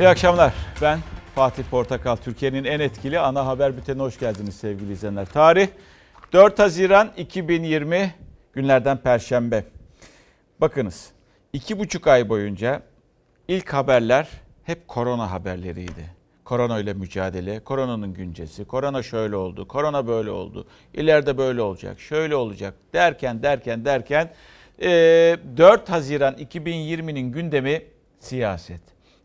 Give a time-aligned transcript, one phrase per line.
[0.00, 0.52] İyi akşamlar.
[0.82, 0.98] Ben
[1.34, 2.16] Fatih Portakal.
[2.16, 5.26] Türkiye'nin en etkili ana haber bültenine hoş geldiniz sevgili izleyenler.
[5.26, 5.68] Tarih
[6.32, 8.14] 4 Haziran 2020
[8.52, 9.64] günlerden Perşembe.
[10.60, 11.10] Bakınız
[11.52, 12.82] iki buçuk ay boyunca
[13.48, 14.28] ilk haberler
[14.64, 16.14] hep korona haberleriydi.
[16.44, 22.36] Korona ile mücadele, koronanın güncesi, korona şöyle oldu, korona böyle oldu, ileride böyle olacak, şöyle
[22.36, 24.32] olacak derken derken derken
[24.80, 27.82] 4 Haziran 2020'nin gündemi
[28.18, 28.80] siyaset.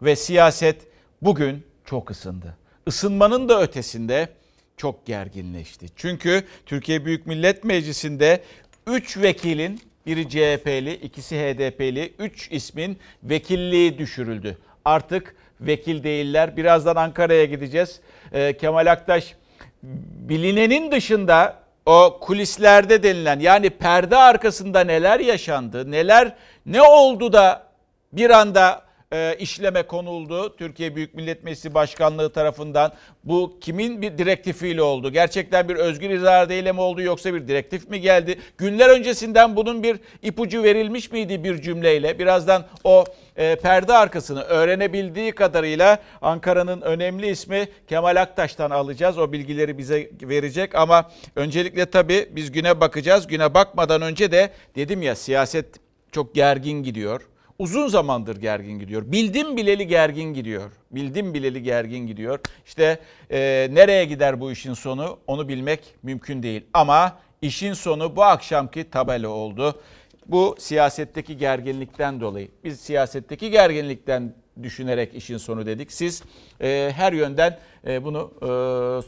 [0.05, 0.81] Ve siyaset
[1.21, 2.57] bugün çok ısındı.
[2.85, 4.29] Isınmanın da ötesinde
[4.77, 5.85] çok gerginleşti.
[5.95, 8.43] Çünkü Türkiye Büyük Millet Meclisi'nde
[8.87, 14.57] 3 vekilin biri CHP'li, ikisi HDP'li, 3 ismin vekilliği düşürüldü.
[14.85, 16.57] Artık vekil değiller.
[16.57, 17.99] Birazdan Ankara'ya gideceğiz.
[18.33, 19.35] Ee, Kemal Aktaş
[19.83, 26.35] bilinenin dışında o kulislerde denilen yani perde arkasında neler yaşandı, neler
[26.65, 27.67] ne oldu da
[28.13, 30.55] bir anda e, işleme konuldu.
[30.57, 35.11] Türkiye Büyük Millet Meclisi Başkanlığı tarafından bu kimin bir direktifiyle oldu?
[35.11, 38.39] Gerçekten bir özgür iradeyle mi oldu yoksa bir direktif mi geldi?
[38.57, 42.19] Günler öncesinden bunun bir ipucu verilmiş miydi bir cümleyle?
[42.19, 49.17] Birazdan o e, perde arkasını öğrenebildiği kadarıyla Ankara'nın önemli ismi Kemal Aktaş'tan alacağız.
[49.17, 53.27] O bilgileri bize verecek ama öncelikle tabii biz güne bakacağız.
[53.27, 55.65] Güne bakmadan önce de dedim ya siyaset
[56.11, 57.21] çok gergin gidiyor
[57.59, 59.03] uzun zamandır gergin gidiyor.
[59.05, 60.71] Bildim bileli gergin gidiyor.
[60.91, 62.39] Bildim bileli gergin gidiyor.
[62.65, 62.99] İşte
[63.31, 66.63] e, nereye gider bu işin sonu onu bilmek mümkün değil.
[66.73, 69.81] Ama işin sonu bu akşamki tabela oldu.
[70.25, 72.47] Bu siyasetteki gerginlikten dolayı.
[72.63, 74.33] Biz siyasetteki gerginlikten
[74.63, 75.91] düşünerek işin sonu dedik.
[75.91, 76.23] Siz
[76.61, 78.47] e, her yönden e, bunu e,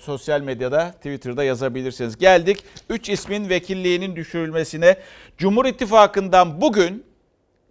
[0.01, 2.17] sosyal medyada, Twitter'da yazabilirsiniz.
[2.17, 4.97] Geldik 3 ismin vekilliğinin düşürülmesine.
[5.37, 7.06] Cumhur İttifakı'ndan bugün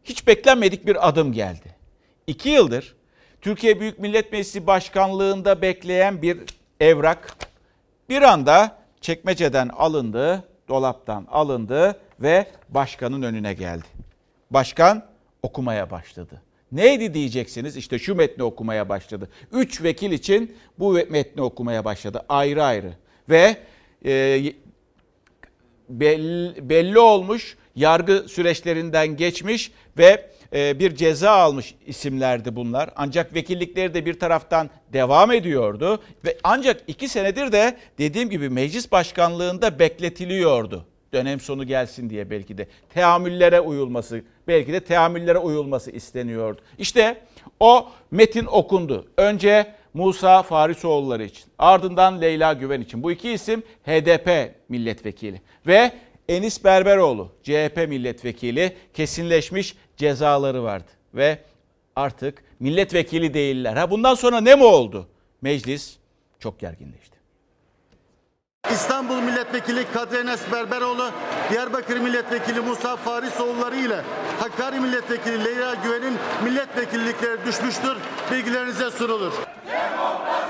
[0.06, 1.74] hiç beklenmedik bir adım geldi.
[2.26, 2.96] İki yıldır
[3.40, 6.38] Türkiye Büyük Millet Meclisi Başkanlığında bekleyen bir
[6.80, 7.36] evrak
[8.08, 13.86] bir anda çekmeceden alındı, dolaptan alındı ve başkanın önüne geldi.
[14.50, 15.06] Başkan
[15.42, 16.42] okumaya başladı.
[16.72, 17.76] Neydi diyeceksiniz?
[17.76, 19.28] İşte şu metni okumaya başladı.
[19.52, 22.92] Üç vekil için bu metni okumaya başladı ayrı ayrı.
[23.28, 23.56] Ve
[24.04, 24.42] e,
[25.88, 32.90] belli, belli olmuş yargı süreçlerinden geçmiş ve e, bir ceza almış isimlerdi bunlar.
[32.96, 38.92] Ancak vekillikleri de bir taraftan devam ediyordu ve ancak iki senedir de dediğim gibi meclis
[38.92, 40.86] başkanlığında bekletiliyordu.
[41.12, 46.60] Dönem sonu gelsin diye belki de teamüllere uyulması, belki de teamüllere uyulması isteniyordu.
[46.78, 47.20] İşte
[47.60, 49.06] o metin okundu.
[49.16, 53.02] Önce Musa Farisoğulları için, ardından Leyla Güven için.
[53.02, 55.92] Bu iki isim HDP milletvekili ve
[56.28, 61.38] Enis Berberoğlu CHP milletvekili kesinleşmiş cezaları vardı ve
[61.96, 63.76] artık milletvekili değiller.
[63.76, 65.08] Ha bundan sonra ne mi oldu?
[65.42, 65.96] Meclis
[66.38, 67.16] çok gerginleşti.
[68.72, 71.10] İstanbul Milletvekili Kadri Enes Berberoğlu,
[71.50, 74.00] Diyarbakır Milletvekili Musa Farisoğulları ile
[74.40, 77.96] Hakkari Milletvekili Leyla Güven'in milletvekillikleri düşmüştür.
[78.32, 79.32] Bilgilerinize sunulur.
[79.66, 80.45] Demokrasi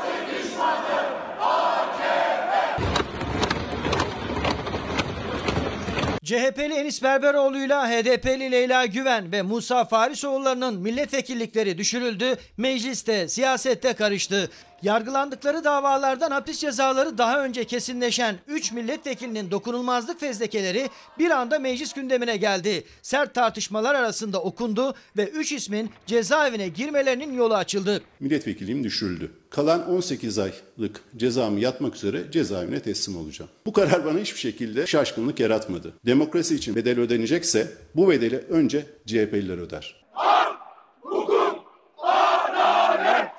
[6.26, 14.50] CHP'li Enis Berberoğlu'yla HDP'li Leyla Güven ve Musa Farisoğulları'nın milletvekillikleri düşürüldü, mecliste, siyasette karıştı.
[14.82, 22.36] Yargılandıkları davalardan hapis cezaları daha önce kesinleşen 3 milletvekilinin dokunulmazlık fezlekeleri bir anda meclis gündemine
[22.36, 22.84] geldi.
[23.02, 28.02] Sert tartışmalar arasında okundu ve 3 ismin cezaevine girmelerinin yolu açıldı.
[28.20, 29.32] Milletvekilliğim düşürüldü.
[29.50, 33.50] Kalan 18 aylık cezamı yatmak üzere cezaevine teslim olacağım.
[33.66, 35.92] Bu karar bana hiçbir şekilde şaşkınlık yaratmadı.
[36.06, 40.06] Demokrasi için bedel ödenecekse bu bedeli önce CHP'liler öder.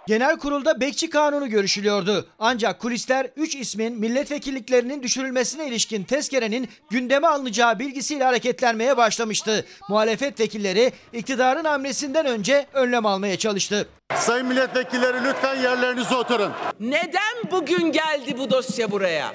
[0.08, 2.28] Genel kurulda bekçi kanunu görüşülüyordu.
[2.40, 9.66] Ancak kulisler 3 ismin milletvekilliklerinin düşürülmesine ilişkin tezkerenin gündeme alınacağı bilgisiyle hareketlenmeye başlamıştı.
[9.90, 13.90] Muhalefet vekilleri iktidarın hamlesinden önce önlem almaya çalıştı.
[14.16, 16.52] Sayın milletvekilleri lütfen yerlerinize oturun.
[16.80, 19.34] Neden bugün geldi bu dosya buraya?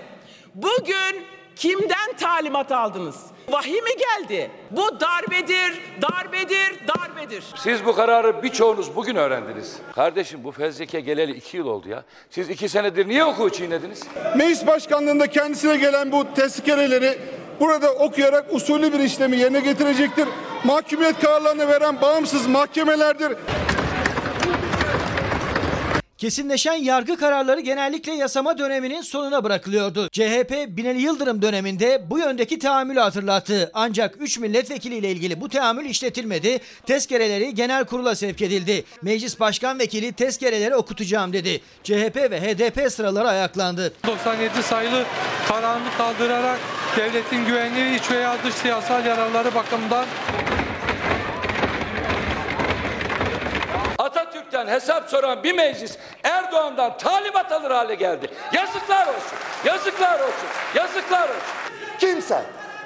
[0.55, 1.25] Bugün
[1.57, 3.17] kimden talimat aldınız?
[3.49, 4.51] Vahiy mi geldi?
[4.71, 7.45] Bu darbedir, darbedir, darbedir.
[7.57, 9.77] Siz bu kararı birçoğunuz bugün öğrendiniz.
[9.95, 12.05] Kardeşim bu fezleke geleli iki yıl oldu ya.
[12.31, 14.03] Siz iki senedir niye hukuku çiğnediniz?
[14.37, 17.19] Meclis başkanlığında kendisine gelen bu tezkereleri
[17.61, 20.29] burada okuyarak usulü bir işlemi yerine getirecektir.
[20.65, 23.33] Mahkumiyet kararlarını veren bağımsız mahkemelerdir.
[26.23, 30.09] Kesinleşen yargı kararları genellikle yasama döneminin sonuna bırakılıyordu.
[30.13, 33.71] CHP Binali Yıldırım döneminde bu yöndeki tahammülü hatırlattı.
[33.75, 36.61] Ancak 3 milletvekiliyle ilgili bu tahammül işletilmedi.
[36.87, 38.85] Tezkereleri genel kurula sevk edildi.
[39.03, 41.61] Meclis Başkan Vekili tezkereleri okutacağım dedi.
[41.85, 43.93] CHP ve HDP sıraları ayaklandı.
[44.07, 45.05] 97 sayılı
[45.49, 46.59] kararını kaldırarak
[46.97, 50.07] devletin güvenliği iç veya dış siyasal yararları bakımından
[54.53, 58.31] Atatürk'ten hesap soran bir meclis Erdoğan'dan talimat alır hale geldi.
[58.53, 59.39] Yazıklar olsun.
[59.65, 60.49] Yazıklar olsun.
[60.75, 61.43] Yazıklar olsun.
[61.99, 62.43] Kimse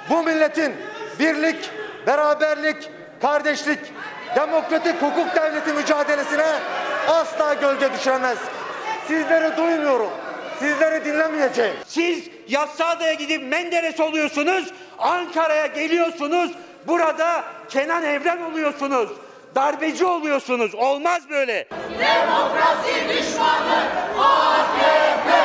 [0.09, 0.75] bu milletin
[1.19, 1.69] birlik,
[2.07, 2.89] beraberlik,
[3.21, 3.79] kardeşlik,
[4.35, 6.45] demokratik hukuk devleti mücadelesine
[7.07, 8.37] asla gölge düşüremez.
[9.07, 10.11] Sizleri duymuyorum.
[10.59, 11.75] Sizleri dinlemeyeceğim.
[11.87, 16.51] Siz Yassıada'ya gidip Menderes oluyorsunuz, Ankara'ya geliyorsunuz,
[16.87, 19.09] burada Kenan Evren oluyorsunuz.
[19.57, 20.75] Darbeci oluyorsunuz.
[20.75, 21.67] Olmaz böyle.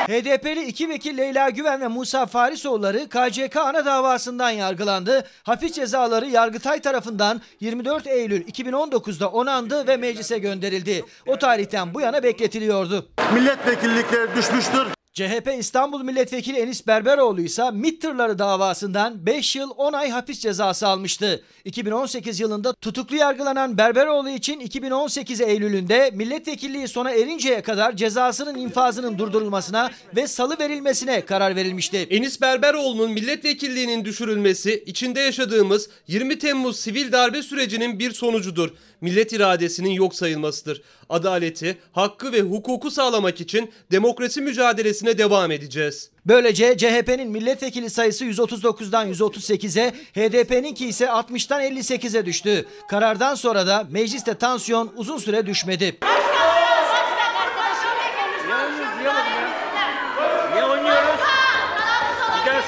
[0.07, 5.25] HDP'li iki vekil Leyla Güven ve Musa Farisoğulları KCK ana davasından yargılandı.
[5.43, 11.05] Hapis cezaları Yargıtay tarafından 24 Eylül 2019'da onandı ve meclise gönderildi.
[11.27, 13.09] O tarihten bu yana bekletiliyordu.
[13.35, 15.02] Milletvekillikleri düşmüştür.
[15.15, 21.43] CHP İstanbul Milletvekili Enis Berberoğlu ise MİT davasından 5 yıl 10 ay hapis cezası almıştı.
[21.65, 29.91] 2018 yılında tutuklu yargılanan Berberoğlu için 2018 Eylül'ünde milletvekilliği sona erinceye kadar cezasının infazının durdurulmasına
[30.17, 32.07] ve salı verilmesine karar verilmişti.
[32.11, 38.71] Enis Berberoğlu'nun milletvekilliğinin düşürülmesi içinde yaşadığımız 20 Temmuz sivil darbe sürecinin bir sonucudur.
[39.03, 40.83] Millet iradesinin yok sayılmasıdır.
[41.09, 46.11] Adaleti, hakkı ve hukuku sağlamak için demokrasi mücadelesine devam edeceğiz.
[46.27, 52.67] Böylece CHP'nin milletvekili sayısı 139'dan 138'e, HDP'ninki ise 60'tan 58'e düştü.
[52.89, 55.99] Karardan sonra da mecliste tansiyon uzun süre düşmedi.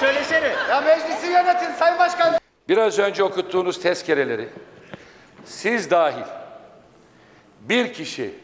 [0.01, 0.53] Söylesene.
[0.71, 2.35] Ya meclisi yönetin Sayın Başkan.
[2.69, 4.49] Biraz önce okuttuğunuz tezkereleri
[5.45, 6.25] siz dahil
[7.69, 8.35] bir kişi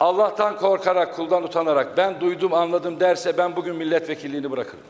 [0.00, 4.84] Allah'tan korkarak, kuldan utanarak ben duydum, anladım derse ben bugün milletvekilliğini bırakırım.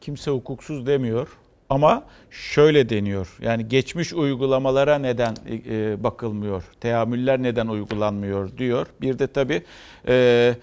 [0.00, 1.28] Kimse hukuksuz demiyor
[1.70, 3.36] ama şöyle deniyor.
[3.40, 5.36] Yani geçmiş uygulamalara neden
[5.70, 8.86] e, bakılmıyor, teamüller neden uygulanmıyor diyor.
[9.00, 9.62] Bir de tabii
[10.08, 10.54] e,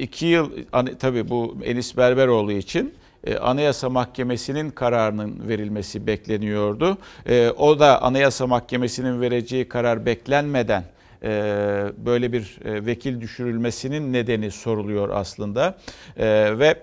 [0.00, 3.05] iki yıl hani tabii bu Enis Berberoğlu için e,
[3.40, 6.98] Anayasa Mahkemesi'nin kararının verilmesi bekleniyordu.
[7.28, 10.84] E, o da Anayasa Mahkemesi'nin vereceği karar beklenmeden
[11.22, 11.28] e,
[11.98, 15.78] böyle bir vekil düşürülmesinin nedeni soruluyor aslında.
[16.58, 16.82] Ve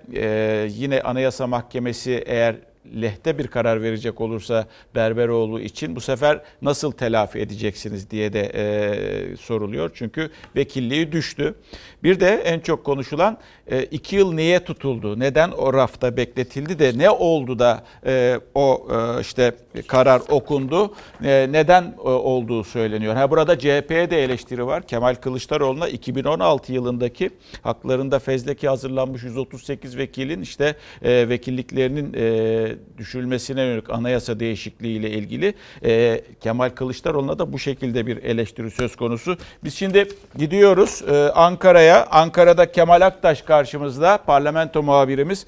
[0.69, 2.55] yine Anayasa Mahkemesi eğer
[3.01, 9.37] lehte bir karar verecek olursa Berberoğlu için bu sefer nasıl telafi edeceksiniz diye de e,
[9.37, 9.91] soruluyor.
[9.93, 11.55] Çünkü vekilliği düştü.
[12.03, 13.37] Bir de en çok konuşulan
[13.67, 15.19] e, iki yıl niye tutuldu?
[15.19, 19.51] Neden o rafta bekletildi de ne oldu da e, o e, işte
[19.87, 20.95] karar okundu?
[21.23, 23.15] E, neden e, olduğu söyleniyor.
[23.15, 24.87] Ha burada CHP'ye de eleştiri var.
[24.87, 27.29] Kemal Kılıçdaroğlu'na 2016 yılındaki
[27.61, 35.53] haklarında fezleke hazırlanmış 138 vekilin işte e, vekilliklerinin e, düşülmesine yönelik anayasa değişikliği ile ilgili
[35.83, 39.37] e, Kemal Kılıçdaroğlu'na da bu şekilde bir eleştiri söz konusu.
[39.63, 42.05] Biz şimdi gidiyoruz e, Ankara'ya.
[42.05, 45.45] Ankara'da Kemal Aktaş karşımızda parlamento muhabirimiz.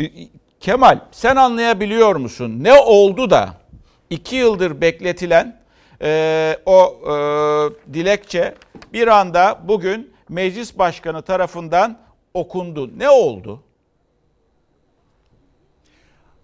[0.00, 0.04] E,
[0.60, 2.64] Kemal sen anlayabiliyor musun?
[2.64, 3.54] Ne oldu da
[4.10, 5.60] iki yıldır bekletilen
[6.02, 7.12] e, o e,
[7.94, 8.54] dilekçe
[8.92, 11.98] bir anda bugün meclis başkanı tarafından
[12.34, 12.90] okundu.
[12.98, 13.62] Ne oldu?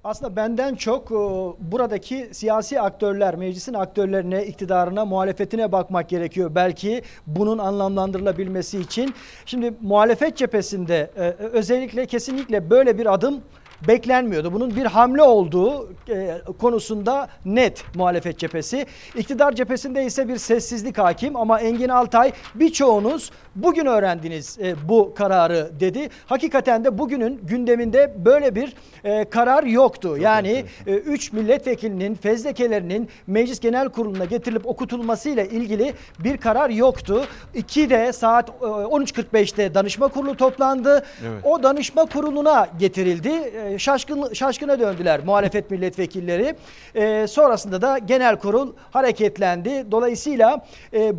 [0.05, 1.15] Aslında benden çok e,
[1.59, 6.55] buradaki siyasi aktörler, meclisin aktörlerine, iktidarına, muhalefetine bakmak gerekiyor.
[6.55, 9.15] Belki bunun anlamlandırılabilmesi için.
[9.47, 13.41] Şimdi muhalefet cephesinde e, özellikle kesinlikle böyle bir adım
[13.89, 14.53] beklenmiyordu.
[14.53, 18.87] Bunun bir hamle olduğu e, konusunda net muhalefet cephesi.
[19.17, 25.71] İktidar cephesinde ise bir sessizlik hakim ama Engin Altay birçoğunuz bugün öğrendiniz e, bu kararı
[25.81, 26.09] dedi.
[26.27, 28.75] Hakikaten de bugünün gündeminde böyle bir
[29.05, 30.17] e, karar yoktu.
[30.19, 37.25] Yani 3 e, milletvekilinin fezlekelerinin Meclis Genel Kurulu'na getirilip okutulmasıyla ilgili bir karar yoktu.
[37.55, 41.05] 2'de saat e, 13.45'te danışma kurulu toplandı.
[41.27, 41.45] Evet.
[41.45, 43.29] O danışma kuruluna getirildi.
[43.29, 46.55] E, şaşkın şaşkına döndüler muhalefet milletvekilleri.
[46.95, 49.87] E, sonrasında da genel kurul hareketlendi.
[49.91, 50.65] Dolayısıyla
[50.95, 51.13] e,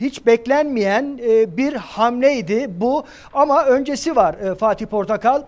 [0.00, 5.42] hiç beklenmeyen e, bir hamleydi bu ama öncesi var e, Fatih Portakal.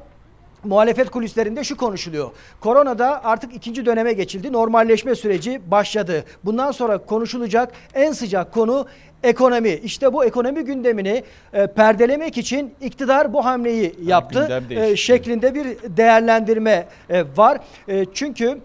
[0.67, 2.31] Muhalefet kulislerinde şu konuşuluyor.
[2.61, 4.53] Koronada artık ikinci döneme geçildi.
[4.53, 6.25] Normalleşme süreci başladı.
[6.45, 8.87] Bundan sonra konuşulacak en sıcak konu
[9.23, 9.71] ekonomi.
[9.71, 14.49] İşte bu ekonomi gündemini e, perdelemek için iktidar bu hamleyi yaptı.
[14.49, 14.93] değişikliği.
[14.93, 17.59] E, şeklinde bir değerlendirme e, var.
[17.89, 18.59] E, çünkü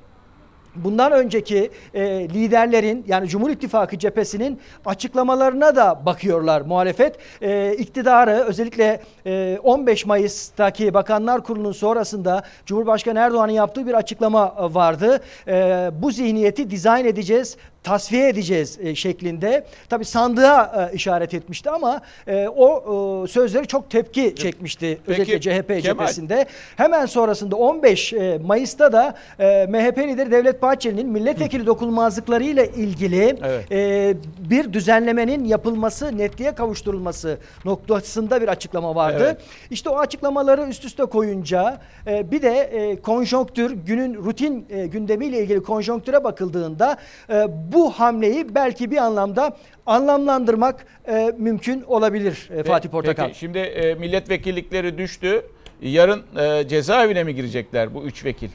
[0.75, 7.17] Bundan önceki e, liderlerin yani Cumhur İttifakı cephesinin açıklamalarına da bakıyorlar muhalefet.
[7.41, 14.73] E, iktidarı özellikle e, 15 Mayıs'taki Bakanlar Kurulu'nun sonrasında Cumhurbaşkanı Erdoğan'ın yaptığı bir açıklama e,
[14.73, 15.21] vardı.
[15.47, 19.65] E, bu zihniyeti dizayn edeceğiz, tasfiye edeceğiz e, şeklinde.
[19.89, 25.41] Tabi sandığa e, işaret etmişti ama e, o e, sözleri çok tepki çekmişti Peki, özellikle
[25.41, 26.45] CHP Kemal- cephesinde.
[26.77, 33.37] Hemen sonrasında 15 e, Mayıs'ta da e, MHP lideri Devlet Bahçeli'nin milletvekili dokunulmazlıkları ile ilgili
[33.43, 33.71] Evet.
[33.71, 34.13] e,
[34.49, 39.23] bir düzenlemenin yapılması, netliğe kavuşturulması noktasında bir açıklama vardı.
[39.23, 39.37] Evet.
[39.71, 45.39] İşte o açıklamaları üst üste koyunca e, bir de e, konjonktür, günün rutin e, gündemiyle
[45.39, 46.97] ilgili konjonktüre bakıldığında
[47.29, 53.25] e, bu hamleyi belki bir anlamda anlamlandırmak e, mümkün olabilir e, Fatih Portakal.
[53.27, 55.41] Peki şimdi e, milletvekillikleri düştü.
[55.81, 58.49] Yarın e, cezaevine mi girecekler bu üç vekil?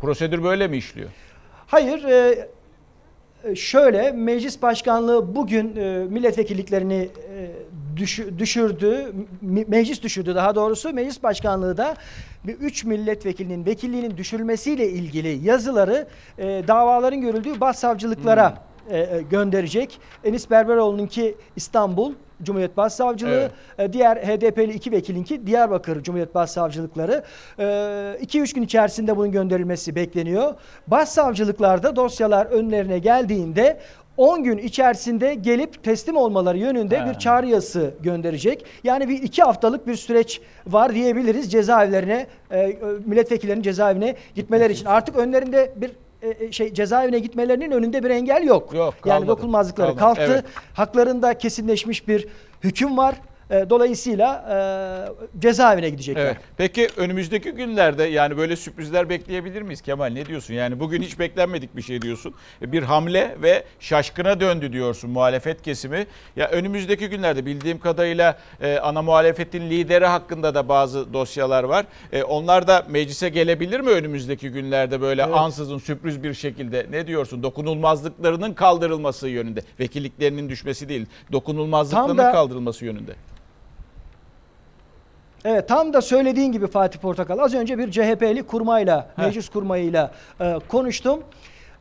[0.00, 1.08] Prosedür böyle mi işliyor?
[1.66, 2.48] Hayır, e,
[3.56, 7.50] şöyle meclis başkanlığı bugün e, milletvekilliklerini e,
[7.96, 9.12] düşü- düşürdü,
[9.46, 10.92] me- meclis düşürdü daha doğrusu.
[10.92, 11.96] Meclis başkanlığı da
[12.44, 16.06] bir üç milletvekilinin vekilliğinin düşürülmesiyle ilgili yazıları
[16.38, 18.54] e, davaların görüldüğü başsavcılıklara
[18.90, 20.00] e, e, gönderecek.
[20.24, 27.24] Enis Berberoğlu'nunki İstanbul Cumhuriyet Başsavcılığı, e, diğer HDP'li iki vekilinki Diyarbakır Cumhuriyet Başsavcılıkları.
[27.58, 30.54] 2-3 gün içerisinde bunun gönderilmesi bekleniyor.
[30.86, 33.80] Başsavcılıklarda dosyalar önlerine geldiğinde
[34.16, 37.10] 10 gün içerisinde gelip teslim olmaları yönünde Ha.
[37.10, 38.64] bir çağrı yazısı gönderecek.
[38.84, 42.76] Yani bir iki haftalık bir süreç var diyebiliriz cezaevlerine, e,
[43.06, 44.86] milletvekillerinin cezaevine gitmeleri için.
[44.86, 45.90] Artık önlerinde bir
[46.22, 48.74] e, e, şey cezaevine gitmelerinin önünde bir engel yok.
[48.74, 49.26] Yok, yani kalmadı.
[49.28, 50.32] dokunulmazlıkları Kalmadı, kalktı.
[50.32, 50.44] evet.
[50.74, 52.28] Haklarında kesinleşmiş bir
[52.64, 53.14] hüküm var.
[53.52, 54.44] E, dolayısıyla
[55.36, 56.22] e, cezaevine gidecekler.
[56.24, 56.36] Evet.
[56.56, 60.06] Peki önümüzdeki günlerde yani böyle sürprizler bekleyebilir miyiz Kemal?
[60.12, 60.54] Ne diyorsun?
[60.54, 62.34] Yani bugün hiç beklenmedik bir şey diyorsun.
[62.62, 66.06] Bir hamle ve şaşkına döndü diyorsun muhalefet kesimi.
[66.36, 71.86] Ya önümüzdeki günlerde bildiğim kadarıyla e, ana muhalefetin lideri hakkında da bazı dosyalar var.
[72.12, 76.86] E, onlar da meclise gelebilir mi önümüzdeki günlerde böyle ansızın sürpriz bir şekilde?
[76.90, 77.42] Ne diyorsun?
[77.42, 79.60] Dokunulmazlıklarının kaldırılması yönünde.
[79.80, 81.06] Vekilliklerinin düşmesi değil.
[81.32, 83.12] Dokunulmazlıklarının da- kaldırılması yönünde.
[85.44, 87.38] Evet tam da söylediğin gibi Fatih Portakal.
[87.38, 91.20] Az önce bir CHP'li kurmayla, meclis kurmayıyla e, konuştum.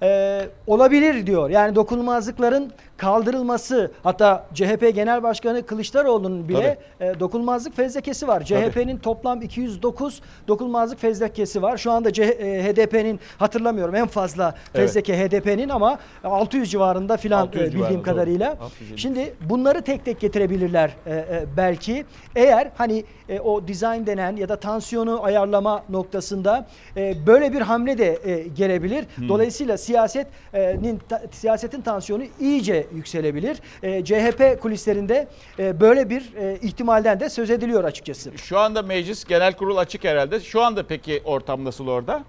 [0.03, 1.49] E, olabilir diyor.
[1.49, 8.43] Yani dokunulmazlıkların kaldırılması hatta CHP Genel Başkanı Kılıçdaroğlu'nun bile e, dokunulmazlık fezlekesi var.
[8.43, 11.77] CHP'nin toplam 209 dokunulmazlık fezlekesi var.
[11.77, 17.65] Şu anda e, HDP'nin hatırlamıyorum en fazla fezleke HDP'nin ama 600 civarında filan 600 e,
[17.65, 18.03] bildiğim civarında, doğru.
[18.03, 18.51] kadarıyla.
[18.51, 18.99] 650.
[18.99, 22.05] Şimdi bunları tek tek getirebilirler e, e, belki.
[22.35, 26.67] Eğer hani e, o design denen ya da tansiyonu ayarlama noktasında
[26.97, 29.05] e, böyle bir hamle de e, gelebilir.
[29.27, 33.57] Dolayısıyla siyasetin siyasetin tansiyonu iyice yükselebilir.
[33.83, 35.27] E, CHP kulislerinde
[35.59, 38.37] e, böyle bir e, ihtimalden de söz ediliyor açıkçası.
[38.37, 40.39] Şu anda meclis genel kurul açık herhalde.
[40.39, 42.23] Şu anda peki ortam nasıl orada?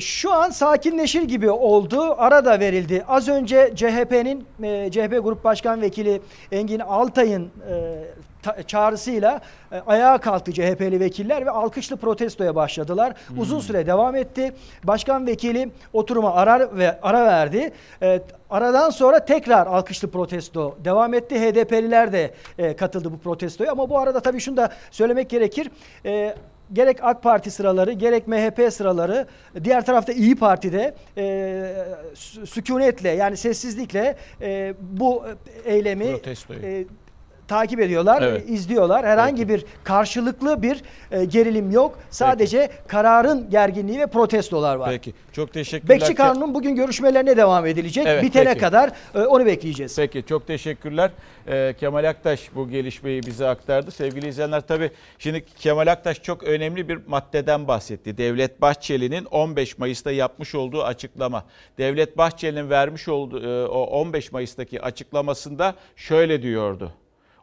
[0.00, 2.14] Şu an sakinleşir gibi oldu.
[2.18, 3.04] Ara da verildi.
[3.08, 6.22] Az önce CHP'nin e, CHP Grup Başkan Vekili
[6.52, 8.04] Engin Altay'ın e,
[8.66, 9.40] çağrısıyla
[9.72, 13.12] e, ayağa kalktı CHP'li vekiller ve alkışlı protestoya başladılar.
[13.36, 14.52] Uzun süre devam etti.
[14.84, 17.72] Başkan vekili oturuma ara ve ara verdi.
[18.02, 18.20] E,
[18.50, 21.34] aradan sonra tekrar alkışlı protesto devam etti.
[21.40, 25.70] HDP'liler de e, katıldı bu protestoya ama bu arada tabii şunu da söylemek gerekir.
[26.06, 26.34] E,
[26.72, 29.26] gerek AK Parti sıraları gerek MHP sıraları
[29.64, 31.22] diğer tarafta İyi Parti'de e,
[32.14, 35.24] sü- sükunetle yani sessizlikle e, bu
[35.64, 36.60] eylemi Protestoyu.
[36.62, 36.84] e,
[37.52, 38.50] takip ediyorlar, Evet.
[38.50, 39.06] izliyorlar.
[39.06, 41.98] Herhangi bir karşılıklı bir e, gerilim yok.
[42.10, 44.90] Sadece kararın gerginliği ve protestolar var.
[44.90, 45.14] Peki.
[45.32, 46.00] Çok teşekkürler.
[46.00, 48.06] Bekçi Kanun'un bugün görüşmelerine devam edilecek.
[48.06, 48.60] Evet, Bitene peki.
[48.60, 49.96] kadar e, onu bekleyeceğiz.
[49.96, 51.10] Peki çok teşekkürler.
[51.48, 53.90] Ee, Kemal Aktaş bu gelişmeyi bize aktardı.
[53.90, 58.18] Sevgili izleyenler tabii şimdi Kemal Aktaş çok önemli bir maddeden bahsetti.
[58.18, 61.44] Devlet Bahçeli'nin 15 Mayıs'ta yapmış olduğu açıklama.
[61.78, 66.92] Devlet Bahçeli'nin vermiş olduğu e, o 15 Mayıs'taki açıklamasında şöyle diyordu.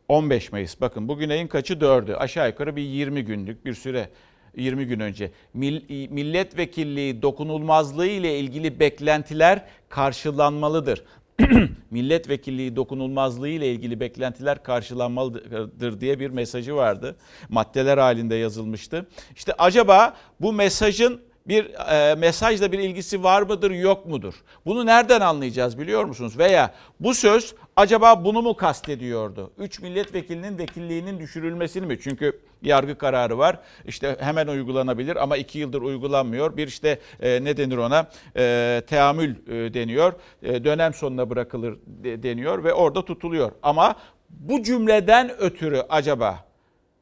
[0.09, 4.09] 15 Mayıs bakın bugün ayın kaçı 4'ü aşağı yukarı bir 20 günlük bir süre
[4.57, 11.03] 20 gün önce Mil- milletvekilliği dokunulmazlığı ile ilgili beklentiler karşılanmalıdır.
[11.91, 17.15] milletvekilliği dokunulmazlığı ile ilgili beklentiler karşılanmalıdır diye bir mesajı vardı.
[17.49, 19.07] Maddeler halinde yazılmıştı.
[19.35, 24.33] İşte acaba bu mesajın bir e, mesajla bir ilgisi var mıdır yok mudur?
[24.65, 26.37] Bunu nereden anlayacağız biliyor musunuz?
[26.37, 29.51] Veya bu söz acaba bunu mu kastediyordu?
[29.57, 31.99] 3 milletvekilinin vekilliğinin düşürülmesini mi?
[32.01, 33.59] Çünkü yargı kararı var.
[33.85, 36.57] İşte hemen uygulanabilir ama 2 yıldır uygulanmıyor.
[36.57, 38.07] Bir işte e, ne denir ona?
[38.37, 40.13] E, teamül e, deniyor.
[40.43, 43.51] E, dönem sonuna bırakılır de, deniyor ve orada tutuluyor.
[43.63, 43.95] Ama
[44.29, 46.45] bu cümleden ötürü acaba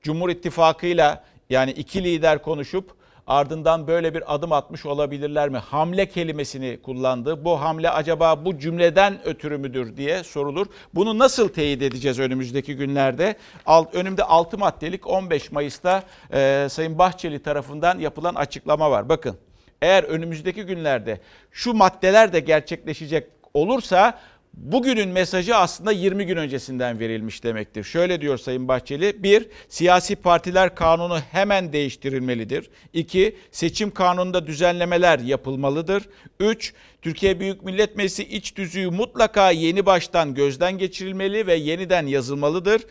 [0.02, 2.98] Cumhur İttifakı'yla yani iki lider konuşup
[3.28, 5.58] ardından böyle bir adım atmış olabilirler mi?
[5.58, 7.46] Hamle kelimesini kullandı.
[7.46, 10.68] Bu hamle acaba bu cümleden ötürü müdür diye sorulur.
[10.96, 13.36] Bunu nasıl teyit edeceğiz önümüzdeki günlerde?
[13.66, 16.04] Alt, önümde 6 maddelik 15 Mayıs'ta
[16.34, 19.10] e, Sayın Bahçeli tarafından yapılan açıklama var.
[19.10, 19.38] Bakın
[19.82, 24.20] eğer önümüzdeki günlerde şu maddeler de gerçekleşecek olursa
[24.58, 27.84] Bugünün mesajı aslında 20 gün öncesinden verilmiş demektir.
[27.84, 29.24] Şöyle diyor Sayın Bahçeli.
[29.24, 29.48] 1.
[29.70, 32.70] Siyasi partiler kanunu hemen değiştirilmelidir.
[32.94, 33.36] 2.
[33.52, 36.04] Seçim kanununda düzenlemeler yapılmalıdır.
[36.40, 36.74] 3.
[37.02, 42.82] Türkiye Büyük Millet Meclisi iç düzüğü mutlaka yeni baştan gözden geçirilmeli ve yeniden yazılmalıdır.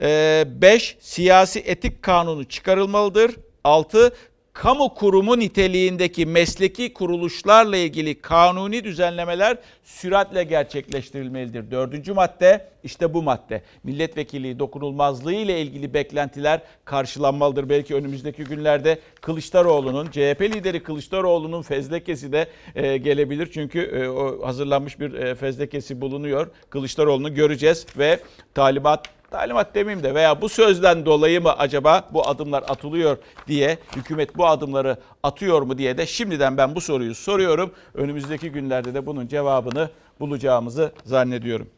[0.00, 0.96] 5.
[1.00, 3.36] Siyasi etik kanunu çıkarılmalıdır.
[3.64, 4.12] 6
[4.60, 11.70] kamu kurumu niteliğindeki mesleki kuruluşlarla ilgili kanuni düzenlemeler süratle gerçekleştirilmelidir.
[11.70, 13.62] Dördüncü madde işte bu madde.
[13.84, 17.68] Milletvekili dokunulmazlığı ile ilgili beklentiler karşılanmalıdır.
[17.68, 23.50] Belki önümüzdeki günlerde Kılıçdaroğlu'nun, CHP lideri Kılıçdaroğlu'nun fezlekesi de e, gelebilir.
[23.54, 26.50] Çünkü e, o hazırlanmış bir e, fezlekesi bulunuyor.
[26.70, 28.20] Kılıçdaroğlu'nu göreceğiz ve
[28.54, 34.36] talimat talimat demeyeyim de veya bu sözden dolayı mı acaba bu adımlar atılıyor diye hükümet
[34.36, 37.74] bu adımları atıyor mu diye de şimdiden ben bu soruyu soruyorum.
[37.94, 41.68] Önümüzdeki günlerde de bunun cevabını bulacağımızı zannediyorum.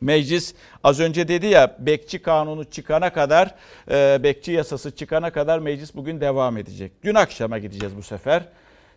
[0.00, 3.54] Meclis az önce dedi ya bekçi kanunu çıkana kadar,
[3.90, 6.92] e, bekçi yasası çıkana kadar meclis bugün devam edecek.
[7.04, 8.42] Dün akşama gideceğiz bu sefer.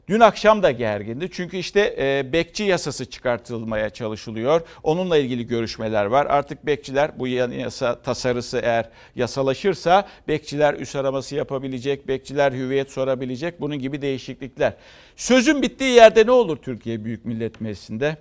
[0.09, 4.61] Dün akşam da gergindi çünkü işte e, bekçi yasası çıkartılmaya çalışılıyor.
[4.83, 6.25] Onunla ilgili görüşmeler var.
[6.25, 13.79] Artık bekçiler bu yasa tasarısı eğer yasalaşırsa bekçiler üs araması yapabilecek, bekçiler hüviyet sorabilecek bunun
[13.79, 14.73] gibi değişiklikler.
[15.15, 18.17] Sözün bittiği yerde ne olur Türkiye Büyük Millet Meclisi'nde?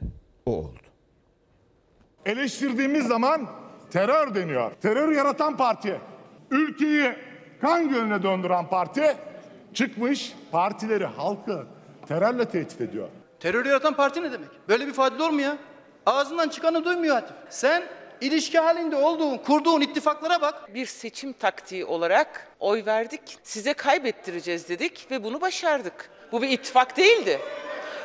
[0.46, 0.79] O oldu.
[2.27, 3.51] Eleştirdiğimiz zaman
[3.90, 4.72] terör deniyor.
[4.83, 6.01] Terör yaratan parti,
[6.51, 7.12] ülkeyi
[7.61, 9.16] kan gölüne döndüren parti
[9.74, 11.78] çıkmış partileri, halkı
[12.09, 13.09] terörle tehdit ediyor.
[13.40, 14.49] Terör yaratan parti ne demek?
[14.68, 15.57] Böyle bir ifade olur mu ya?
[16.07, 17.37] Ağzından çıkanı duymuyor Hatif.
[17.51, 17.83] Sen
[18.21, 20.75] ilişki halinde olduğun, kurduğun ittifaklara bak.
[20.75, 23.38] Bir seçim taktiği olarak oy verdik.
[23.42, 26.11] Size kaybettireceğiz dedik ve bunu başardık.
[26.33, 27.40] Bu bir ittifak değildi.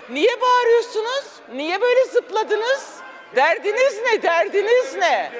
[0.09, 1.25] Niye bağırıyorsunuz?
[1.55, 2.93] Niye böyle zıpladınız?
[3.35, 4.23] Derdiniz ne?
[4.23, 5.31] Derdiniz ne?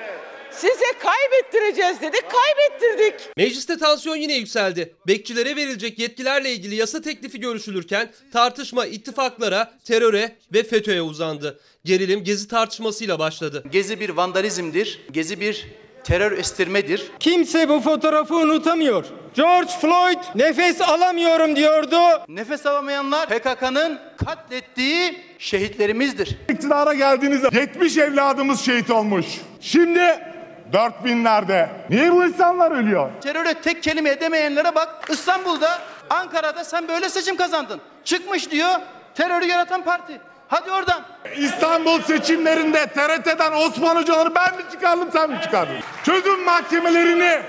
[0.55, 3.37] Size kaybettireceğiz dedik, kaybettirdik.
[3.37, 4.95] Mecliste tansiyon yine yükseldi.
[5.07, 11.59] Bekçilere verilecek yetkilerle ilgili yasa teklifi görüşülürken tartışma ittifaklara, teröre ve FETÖ'ye uzandı.
[11.85, 13.63] Gerilim gezi tartışmasıyla başladı.
[13.71, 15.01] Gezi bir vandalizmdir.
[15.11, 15.67] Gezi bir
[16.03, 17.11] terör estirmedir.
[17.19, 19.05] Kimse bu fotoğrafı unutamıyor.
[19.35, 21.97] George Floyd nefes alamıyorum diyordu.
[22.27, 26.37] Nefes alamayanlar PKK'nın katlettiği şehitlerimizdir.
[26.49, 29.25] İktidara geldiğinizde 70 evladımız şehit olmuş.
[29.61, 30.32] Şimdi
[30.73, 31.67] 4000'lerde.
[31.89, 33.09] Niye bu insanlar ölüyor?
[33.21, 34.89] Teröre tek kelime edemeyenlere bak.
[35.09, 37.81] İstanbul'da, Ankara'da sen böyle seçim kazandın.
[38.03, 38.69] Çıkmış diyor
[39.15, 40.21] terörü yaratan parti.
[40.47, 41.01] Hadi oradan.
[41.37, 45.75] İstanbul seçimlerinde TRT'den Osman Hocaları ben mi çıkardım sen mi çıkardın?
[46.03, 47.39] Çözüm mahkemelerini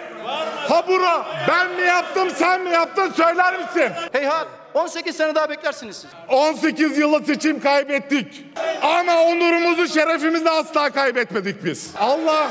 [0.68, 3.92] habura ben mi yaptım sen mi yaptın söyler misin?
[4.12, 6.10] Heyhat 18 sene daha beklersiniz siz.
[6.28, 8.44] 18 yılı seçim kaybettik.
[8.82, 11.90] Ama onurumuzu şerefimizi asla kaybetmedik biz.
[12.00, 12.48] Allah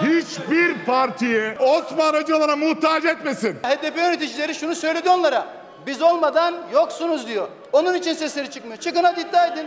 [0.00, 3.52] hiçbir partiyi Osman Hocalara muhtaç etmesin.
[3.54, 5.46] HDP yöneticileri şunu söyledi onlara.
[5.86, 7.48] Biz olmadan yoksunuz diyor.
[7.72, 8.76] Onun için sesleri çıkmıyor.
[8.76, 9.66] Çıkın hadi iddia edin.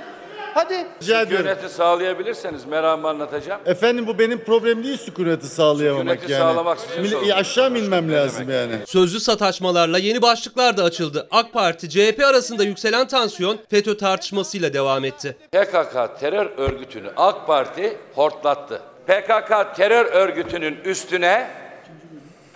[0.54, 0.88] Hadi.
[1.02, 1.48] Rica ediyorum.
[1.48, 3.62] Sükuneti sağlayabilirseniz meramı anlatacağım.
[3.66, 6.42] Efendim bu benim problemim değil sükuneti sağlayamamak Sükuneti yani.
[6.42, 7.32] sağlamak sizin sorunuz.
[7.32, 8.74] aşağı mı inmem lazım yani?
[8.86, 11.28] Sözlü sataşmalarla yeni başlıklar da açıldı.
[11.32, 15.38] AK Parti, CHP arasında yükselen tansiyon FETÖ tartışmasıyla devam etti.
[15.52, 18.82] PKK terör örgütünü AK Parti hortlattı.
[19.10, 21.48] PKK terör örgütünün üstüne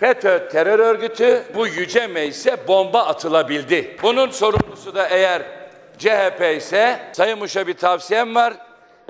[0.00, 3.96] FETÖ terör örgütü bu yüce meclise bomba atılabildi.
[4.02, 5.42] Bunun sorumlusu da eğer
[5.98, 8.54] CHP ise Sayın Muş'a bir tavsiyem var.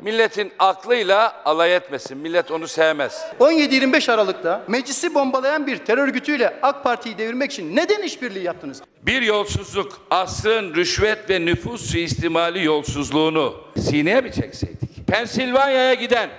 [0.03, 2.19] Milletin aklıyla alay etmesin.
[2.19, 3.25] Millet onu sevmez.
[3.41, 8.83] 17-25 Aralık'ta meclisi bombalayan bir terör örgütüyle AK Parti'yi devirmek için neden işbirliği yaptınız?
[9.03, 15.07] Bir yolsuzluk asrın rüşvet ve nüfus suistimali yolsuzluğunu sineye mi çekseydik?
[15.07, 16.31] Pensilvanya'ya giden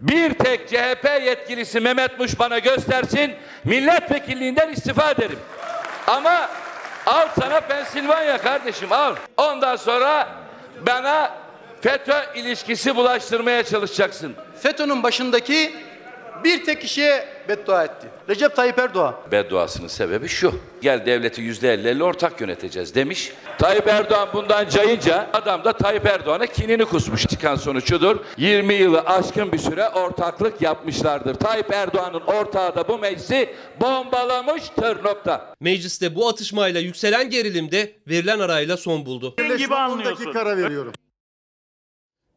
[0.00, 3.34] bir tek CHP yetkilisi Mehmet Muş bana göstersin,
[3.64, 5.38] milletvekilliğinden istifa ederim.
[6.06, 6.48] Ama
[7.06, 9.14] al sana Pensilvanya kardeşim al.
[9.36, 10.28] Ondan sonra
[10.86, 11.30] bana
[11.80, 14.34] FETÖ ilişkisi bulaştırmaya çalışacaksın.
[14.62, 15.76] FETÖ'nün başındaki
[16.44, 18.06] bir tek kişiye beddua etti.
[18.28, 19.14] Recep Tayyip Erdoğan.
[19.32, 20.54] Bedduasının sebebi şu.
[20.82, 23.32] Gel devleti yüzde elli elli ortak yöneteceğiz demiş.
[23.58, 27.26] Tayyip Erdoğan bundan cayınca adam da Tayyip Erdoğan'a kinini kusmuş.
[27.26, 28.16] Çıkan sonuçudur.
[28.36, 31.34] 20 yılı aşkın bir süre ortaklık yapmışlardır.
[31.34, 35.54] Tayyip Erdoğan'ın ortağı da bu meclisi bombalamıştır nokta.
[35.60, 39.34] Mecliste bu atışmayla yükselen gerilimde verilen arayla son buldu.
[39.58, 40.24] gibi anlıyorsun.
[40.26, 40.92] dakika ara veriyorum.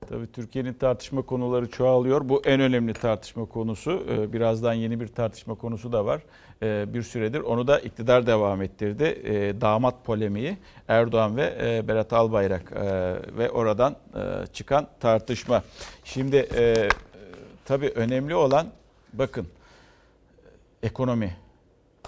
[0.09, 2.29] Tabii Türkiye'nin tartışma konuları çoğalıyor.
[2.29, 4.03] Bu en önemli tartışma konusu.
[4.09, 6.21] Ee, Birazdan yeni bir tartışma konusu da var.
[6.63, 9.03] Ee, Bir süredir onu da iktidar devam ettirdi.
[9.03, 12.81] Ee, Damat polemiği Erdoğan ve e, Berat Albayrak e,
[13.37, 15.63] ve oradan e, çıkan tartışma.
[16.03, 16.49] Şimdi
[17.65, 18.67] tabii önemli olan
[19.13, 19.47] bakın
[20.83, 21.42] ekonomi.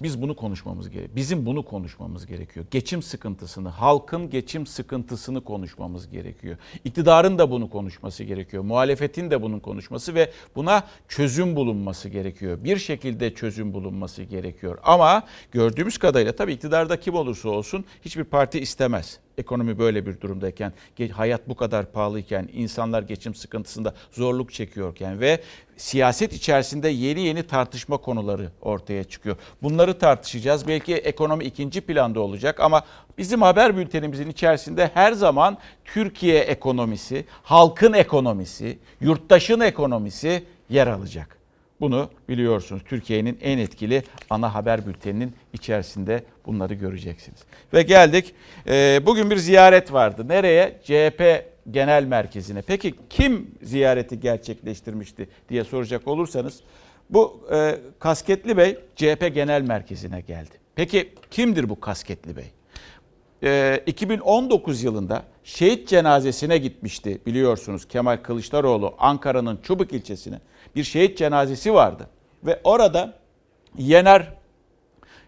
[0.02, 1.16] Biz bunu konuşmamız gerekiyor.
[1.16, 2.66] Bizim bunu konuşmamız gerekiyor.
[2.72, 6.58] Geçim sıkıntısını, halkın geçim sıkıntısını konuşmamız gerekiyor.
[6.84, 8.64] İktidarın da bunu konuşması gerekiyor.
[8.64, 12.64] Muhalefetin de bunun konuşması ve buna çözüm bulunması gerekiyor.
[12.64, 14.78] Bir şekilde çözüm bulunması gerekiyor.
[14.84, 19.20] Ama gördüğümüz kadarıyla tabii iktidarda kim olursa olsun hiçbir parti istemez.
[19.38, 20.74] Ekonomi böyle bir durumdayken,
[21.12, 25.42] hayat bu kadar pahalıyken, insanlar geçim sıkıntısında zorluk çekiyorken ve
[25.78, 29.36] siyaset içerisinde yeni yeni tartışma konuları ortaya çıkıyor.
[29.64, 30.68] Bunları tartışacağız.
[30.68, 32.84] Belki ekonomi ikinci planda olacak ama
[33.18, 41.45] bizim haber bültenimizin içerisinde her zaman Türkiye ekonomisi, halkın ekonomisi, yurttaşın ekonomisi yer alacak.
[41.82, 42.82] Bunu biliyorsunuz.
[42.86, 47.40] Türkiye'nin en etkili ana haber bülteninin içerisinde bunları göreceksiniz.
[47.74, 48.36] Ve geldik.
[48.68, 50.28] e, bugün bir ziyaret vardı.
[50.28, 50.80] Nereye?
[50.84, 52.62] CHP Genel Merkezi'ne.
[52.62, 56.60] Peki kim ziyareti gerçekleştirmişti diye soracak olursanız
[57.10, 60.56] bu e, Kasketli Bey CHP Genel Merkezi'ne geldi.
[60.76, 62.52] Peki kimdir bu Kasketli Bey?
[63.44, 70.40] Ee, 2019 yılında şehit cenazesine gitmişti biliyorsunuz Kemal Kılıçdaroğlu Ankara'nın Çubuk ilçesine
[70.76, 72.08] bir şehit cenazesi vardı
[72.44, 73.14] ve orada
[73.78, 74.34] Yener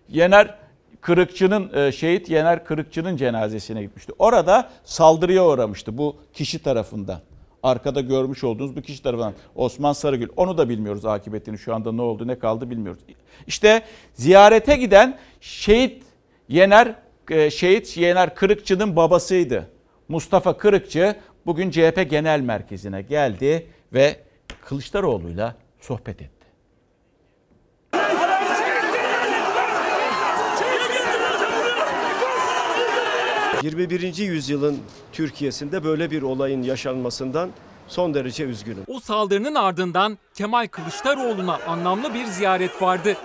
[0.10, 0.56] Yener
[1.02, 4.14] Kırıkçı'nın e, şehit Yener Kırıkçı'nın cenazesine gitmişti.
[4.20, 7.20] Orada saldırıya uğramıştı bu kişi tarafından.
[7.64, 10.30] Arkada görmüş olduğunuz bu kişi tarafından Osman Sarıgül.
[10.38, 13.02] Onu da bilmiyoruz akıbetini şu anda ne oldu ne kaldı bilmiyoruz.
[13.48, 13.82] İşte
[14.14, 16.04] ziyarete giden şehit
[16.50, 16.96] Yener
[17.30, 19.70] e, şehit Yener Kırıkçı'nın babasıydı.
[20.10, 24.16] Mustafa Kırıkçı bugün CHP Genel Merkezi'ne geldi ve
[24.68, 26.48] Kılıçdaroğlu'yla sohbet etti.
[33.64, 34.18] 21.
[34.18, 34.80] yüzyılın
[35.14, 37.52] Türkiye'sinde böyle bir olayın yaşanmasından
[37.88, 38.84] son derece üzgünüm.
[38.88, 43.18] O saldırının ardından Kemal Kılıçdaroğlu'na anlamlı bir ziyaret vardı.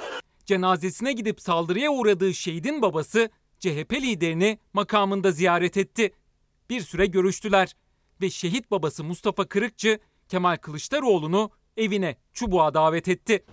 [0.46, 6.12] Cenazesine gidip saldırıya uğradığı şehidin babası CHP liderini makamında ziyaret etti.
[6.70, 7.76] Bir süre görüştüler
[8.20, 9.98] ve şehit babası Mustafa Kırıkçı
[10.32, 13.44] Kemal Kılıçdaroğlu'nu evine çubuğa davet etti.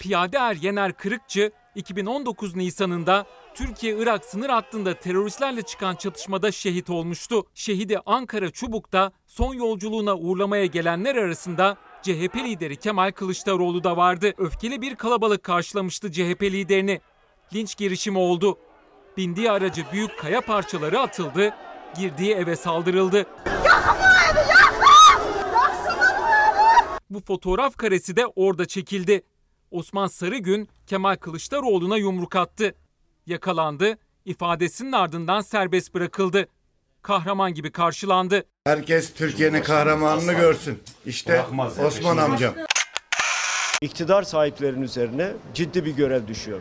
[0.00, 7.46] Piyade er Yener Kırıkçı 2019 Nisan'ında Türkiye-Irak sınır hattında teröristlerle çıkan çatışmada şehit olmuştu.
[7.54, 14.32] Şehidi Ankara Çubuk'ta son yolculuğuna uğurlamaya gelenler arasında CHP lideri Kemal Kılıçdaroğlu da vardı.
[14.38, 17.00] Öfkeli bir kalabalık karşılamıştı CHP liderini.
[17.54, 18.58] Linç girişimi oldu.
[19.16, 21.54] Bindiği aracı büyük kaya parçaları atıldı,
[21.96, 23.26] girdiği eve saldırıldı.
[27.14, 29.22] Bu fotoğraf karesi de orada çekildi.
[29.70, 32.74] Osman Sarıgün Kemal Kılıçdaroğlu'na yumruk attı.
[33.26, 36.48] Yakalandı, ifadesinin ardından serbest bırakıldı.
[37.02, 38.44] Kahraman gibi karşılandı.
[38.64, 40.78] Herkes Türkiye'nin kahramanını görsün.
[41.06, 41.44] İşte
[41.86, 42.54] Osman amcam.
[43.80, 46.60] İktidar sahiplerinin üzerine ciddi bir görev düşüyor.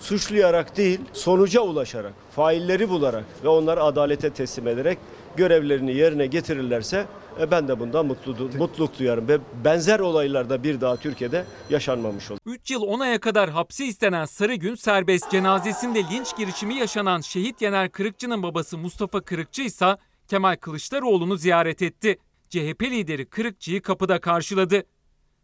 [0.00, 4.98] Suçlayarak değil, sonuca ulaşarak, failleri bularak ve onları adalete teslim ederek
[5.36, 7.06] görevlerini yerine getirirlerse
[7.40, 12.40] e, ben de bundan mutlu, mutluluk duyarım ve benzer olaylarda bir daha Türkiye'de yaşanmamış olur.
[12.46, 17.92] 3 yıl 10 aya kadar hapsi istenen Sarıgün serbest cenazesinde linç girişimi yaşanan şehit Yener
[17.92, 19.96] Kırıkçı'nın babası Mustafa Kırıkçı ise
[20.28, 22.18] Kemal Kılıçdaroğlu'nu ziyaret etti.
[22.48, 24.82] CHP lideri Kırıkçı'yı kapıda karşıladı.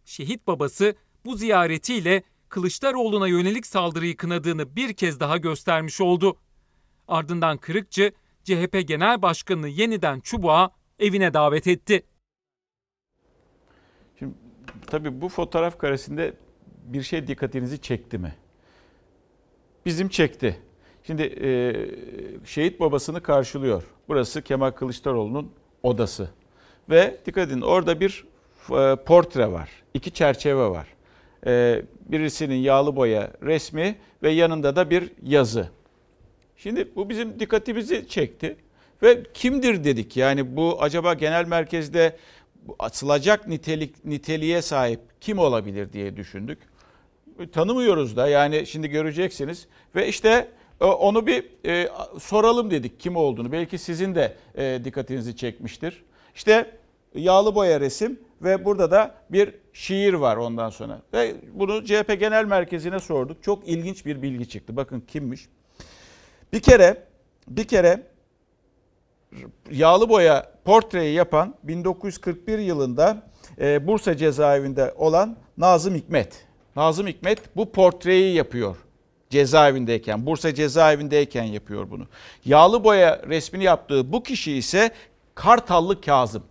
[0.05, 6.37] Şehit babası bu ziyaretiyle Kılıçdaroğlu'na yönelik saldırıyı kınadığını bir kez daha göstermiş oldu.
[7.09, 8.13] Ardından Kırıkçı
[8.45, 10.71] CHP Genel Başkanı'nı yeniden çubuğa
[11.07, 12.03] evine davet etti.
[14.19, 14.35] Şimdi
[14.87, 16.35] tabii bu fotoğraf karesinde
[16.85, 18.35] bir şey dikkatinizi çekti mi?
[19.87, 20.57] Bizim çekti.
[21.07, 21.51] Şimdi e,
[22.45, 23.83] şehit babasını karşılıyor.
[24.09, 26.31] Burası Kemal Kılıçdaroğlu'nun odası.
[26.91, 28.25] Ve dikkat edin orada bir
[28.71, 29.71] e, portre var.
[29.95, 30.87] iki çerçeve var.
[31.47, 35.69] E, birisinin yağlı boya resmi ve yanında da bir yazı.
[36.57, 38.57] Şimdi bu bizim dikkatimizi çekti.
[39.05, 42.17] Ve kimdir dedik yani bu acaba genel merkezde
[42.79, 46.59] asılacak nitelik niteliğe sahip kim olabilir diye düşündük.
[47.53, 50.49] Tanımıyoruz da yani şimdi göreceksiniz ve işte
[50.81, 51.89] e, onu bir e,
[52.21, 53.53] soralım dedik kim olduğunu.
[53.53, 56.05] Belki sizin de e, dikkatinizi çekmiştir.
[56.35, 56.71] İşte
[57.15, 61.03] yağlı boya resim ve burada da bir şiir var ondan sonra.
[61.13, 63.43] Ve bunu CHP Genel Merkezi'ne sorduk.
[63.43, 64.77] Çok ilginç bir bilgi çıktı.
[64.77, 65.49] Bakın kimmiş?
[66.53, 67.03] Bir kere
[67.49, 68.14] bir kere
[69.71, 73.23] yağlı boya portreyi yapan 1941 yılında
[73.61, 76.47] e, Bursa cezaevinde olan Nazım Hikmet.
[76.77, 78.77] Nazım Hikmet bu portreyi yapıyor
[79.31, 82.07] cezaevindeyken, Bursa cezaevindeyken yapıyor bunu.
[82.45, 84.91] Yağlı boya resmini yaptığı bu kişi ise
[85.35, 86.43] Kartallı Kazım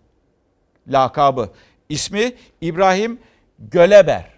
[0.88, 1.50] lakabı.
[1.90, 3.20] İsmi İbrahim
[3.60, 4.34] Göleber.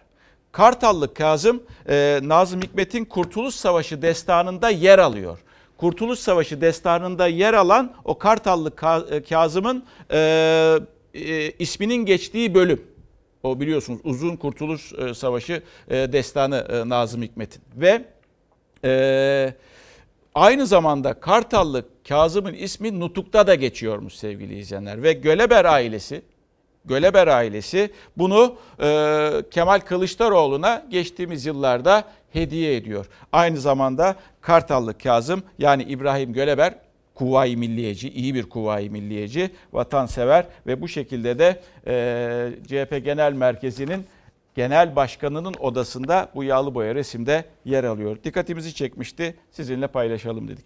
[0.51, 5.39] Kartallı Kazım e, Nazım Hikmet'in Kurtuluş Savaşı destanında yer alıyor.
[5.77, 8.75] Kurtuluş Savaşı destanında yer alan o Kartallı
[9.29, 10.79] Kazım'ın e,
[11.13, 12.81] e, isminin geçtiği bölüm.
[13.43, 17.61] O biliyorsunuz uzun Kurtuluş e, Savaşı e, destanı e, Nazım Hikmet'in.
[17.75, 18.05] Ve
[18.83, 19.53] e,
[20.35, 25.03] aynı zamanda Kartallı Kazım'ın ismi Nutuk'ta da geçiyormuş sevgili izleyenler.
[25.03, 26.21] Ve Göleber ailesi
[26.85, 32.03] Göleber ailesi bunu e, Kemal Kılıçdaroğlu'na geçtiğimiz yıllarda
[32.35, 33.05] hediye ediyor.
[33.31, 36.75] Aynı zamanda Kartallı Kazım yani İbrahim Göleber
[37.15, 44.05] Kuvayi Milliyeci, iyi bir Kuvayi Milliyeci, vatansever ve bu şekilde de e, CHP Genel Merkezi'nin
[44.55, 48.17] Genel Başkanı'nın odasında bu yağlı boya resimde yer alıyor.
[48.23, 50.65] Dikkatimizi çekmişti, sizinle paylaşalım dedik.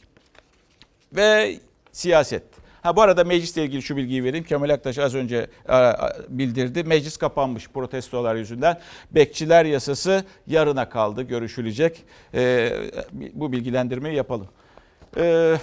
[1.16, 1.60] Ve
[1.92, 2.44] siyaset.
[2.82, 4.46] Ha bu arada meclisle ilgili şu bilgiyi vereyim.
[4.46, 5.48] Kemal Aktaş az önce
[6.30, 6.84] bildirdi.
[6.84, 8.80] Meclis kapanmış protestolar yüzünden.
[9.12, 12.04] Bekçiler yasası yarına kaldı, görüşülecek.
[12.34, 12.72] Ee,
[13.34, 14.48] bu bilgilendirmeyi yapalım.
[15.18, 15.56] Ee,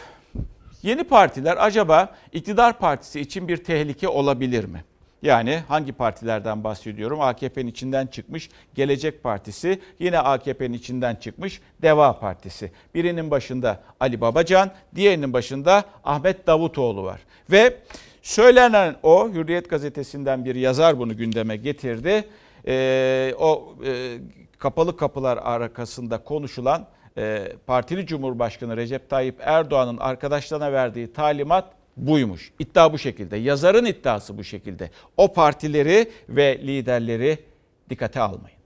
[0.82, 4.84] yeni partiler acaba iktidar partisi için bir tehlike olabilir mi?
[5.22, 7.20] Yani hangi partilerden bahsediyorum?
[7.20, 12.72] AKP'nin içinden çıkmış Gelecek Partisi, yine AKP'nin içinden çıkmış Deva Partisi.
[12.94, 17.20] Birinin başında Ali Babacan, diğerinin başında Ahmet Davutoğlu var.
[17.50, 17.76] Ve
[18.22, 22.24] söylenen o, Hürriyet gazetesinden bir yazar bunu gündeme getirdi.
[22.68, 24.18] Ee, o e,
[24.58, 26.86] kapalı kapılar arkasında konuşulan
[27.18, 32.52] e, partili Cumhurbaşkanı Recep Tayyip Erdoğan'ın arkadaşlarına verdiği talimat buymuş.
[32.58, 33.36] İddia bu şekilde.
[33.36, 34.90] Yazarın iddiası bu şekilde.
[35.16, 37.38] O partileri ve liderleri
[37.90, 38.58] dikkate almayın.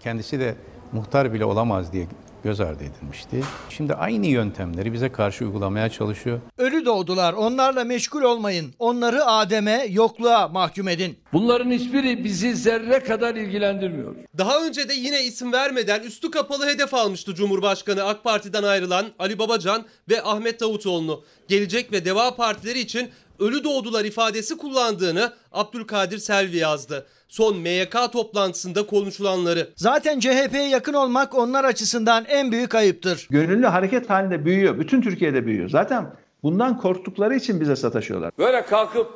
[0.00, 0.54] Kendisi de
[0.92, 2.06] muhtar bile olamaz diye
[2.44, 3.40] göz ardı edilmişti.
[3.70, 6.40] Şimdi aynı yöntemleri bize karşı uygulamaya çalışıyor.
[6.58, 7.32] Ölü doğdular.
[7.32, 8.74] Onlarla meşgul olmayın.
[8.78, 11.18] Onları Adem'e, yokluğa mahkum edin.
[11.32, 14.14] Bunların hiçbiri bizi zerre kadar ilgilendirmiyor.
[14.38, 19.38] Daha önce de yine isim vermeden üstü kapalı hedef almıştı Cumhurbaşkanı AK Parti'den ayrılan Ali
[19.38, 21.24] Babacan ve Ahmet Davutoğlu'nu.
[21.48, 28.86] Gelecek ve Deva Partileri için ölü doğdular ifadesi kullandığını Abdülkadir Selvi yazdı son MYK toplantısında
[28.86, 29.68] konuşulanları.
[29.76, 33.26] Zaten CHP'ye yakın olmak onlar açısından en büyük ayıptır.
[33.30, 34.78] Gönüllü hareket halinde büyüyor.
[34.78, 35.68] Bütün Türkiye'de büyüyor.
[35.68, 38.30] Zaten bundan korktukları için bize sataşıyorlar.
[38.38, 39.08] Böyle kalkıp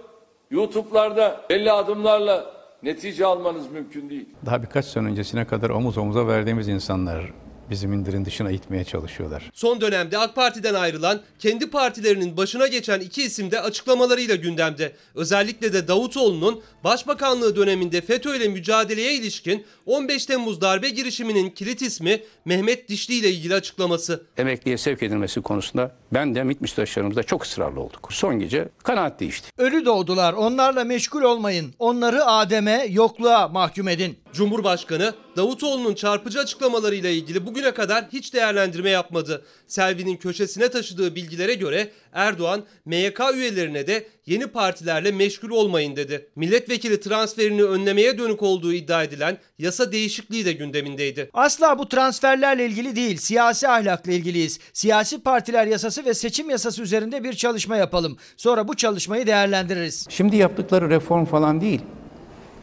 [0.50, 2.46] YouTube'larda belli adımlarla
[2.82, 4.28] netice almanız mümkün değil.
[4.46, 7.32] Daha birkaç sene öncesine kadar omuz omuza verdiğimiz insanlar
[7.70, 9.50] bizim indirin dışına itmeye çalışıyorlar.
[9.54, 14.92] Son dönemde AK Parti'den ayrılan, kendi partilerinin başına geçen iki isim de açıklamalarıyla gündemde.
[15.14, 22.20] Özellikle de Davutoğlu'nun başbakanlığı döneminde FETÖ ile mücadeleye ilişkin 15 Temmuz darbe girişiminin kilit ismi
[22.44, 24.22] Mehmet Dişli ile ilgili açıklaması.
[24.36, 28.08] Emekliye sevk edilmesi konusunda ben de MİT müsteşarımızda çok ısrarlı olduk.
[28.12, 29.50] Son gece kanaat değişti.
[29.58, 30.32] Ölü doğdular.
[30.32, 31.74] Onlarla meşgul olmayın.
[31.78, 34.18] Onları Adem'e, yokluğa mahkum edin.
[34.32, 39.44] Cumhurbaşkanı Davutoğlu'nun çarpıcı açıklamalarıyla ilgili bugüne kadar hiç değerlendirme yapmadı.
[39.66, 46.28] Selvi'nin köşesine taşıdığı bilgilere göre Erdoğan MYK üyelerine de yeni partilerle meşgul olmayın dedi.
[46.36, 51.30] Milletvekili transferini önlemeye dönük olduğu iddia edilen yasa değişikliği de gündemindeydi.
[51.34, 54.58] Asla bu transferlerle ilgili değil, siyasi ahlakla ilgiliyiz.
[54.72, 58.16] Siyasi partiler yasası ve seçim yasası üzerinde bir çalışma yapalım.
[58.36, 60.06] Sonra bu çalışmayı değerlendiririz.
[60.10, 61.80] Şimdi yaptıkları reform falan değil.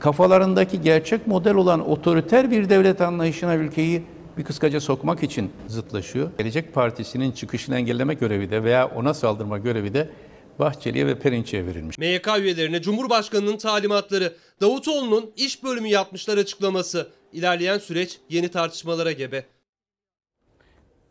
[0.06, 4.04] Kafalarındaki gerçek model olan otoriter bir devlet anlayışına ülkeyi
[4.38, 6.32] bir kıskaca sokmak için zıtlaşıyor.
[6.38, 10.10] Gelecek Partisi'nin çıkışını engelleme görevi de veya ona saldırma görevi de
[10.60, 11.98] Bahçeli'ye ve Perinçek'e verilmiş.
[11.98, 17.08] MYK üyelerine Cumhurbaşkanı'nın talimatları, Davutoğlu'nun iş bölümü yapmışlar açıklaması.
[17.34, 19.46] İlerleyen süreç yeni tartışmalara gebe.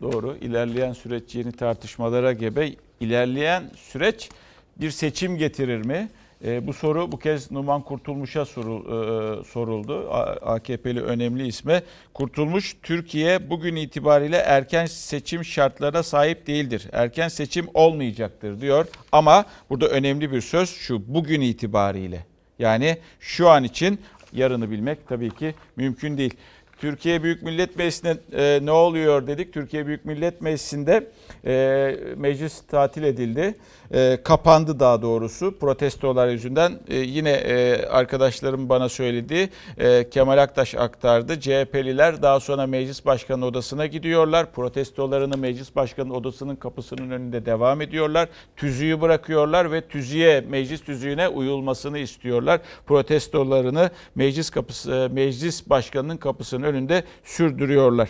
[0.02, 0.36] Doğru.
[0.40, 2.70] İlerleyen süreç yeni tartışmalara gebe.
[3.00, 4.28] İlerleyen süreç
[4.76, 6.08] bir seçim getirir mi?
[6.44, 10.10] E, bu soru bu kez Numan Kurtulmuş'a soru, e, soruldu.
[10.42, 11.82] AKP'li önemli isme.
[12.14, 16.88] Kurtulmuş, Türkiye bugün itibariyle erken seçim şartlarına sahip değildir.
[16.92, 18.86] Erken seçim olmayacaktır diyor.
[19.12, 22.26] Ama burada önemli bir söz şu, bugün itibariyle.
[22.58, 24.00] Yani şu an için
[24.32, 26.34] yarını bilmek tabii ki mümkün değil.
[26.78, 29.52] Türkiye Büyük Millet Meclisi'ne e, ne oluyor dedik.
[29.52, 31.10] Türkiye Büyük Millet Meclisi'nde
[31.46, 33.54] e, meclis tatil edildi.
[33.92, 36.72] E, kapandı daha doğrusu protestolar yüzünden.
[36.88, 39.50] E, yine e, arkadaşlarım bana söyledi.
[39.78, 41.40] E, Kemal Aktaş aktardı.
[41.40, 44.52] CHP'liler daha sonra meclis başkanı odasına gidiyorlar.
[44.52, 48.28] Protestolarını meclis başkanı odasının kapısının önünde devam ediyorlar.
[48.56, 52.60] Tüzüğü bırakıyorlar ve tüzüğe, meclis tüzüğüne uyulmasını istiyorlar.
[52.86, 58.08] Protestolarını meclis kapısı, meclis başkanının kapısının önünde sürdürüyorlar.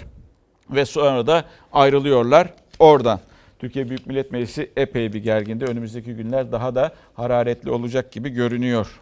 [0.70, 3.20] Ve sonra da ayrılıyorlar oradan.
[3.58, 5.64] Türkiye Büyük Millet Meclisi epey bir gerginde.
[5.64, 9.00] Önümüzdeki günler daha da hararetli olacak gibi görünüyor.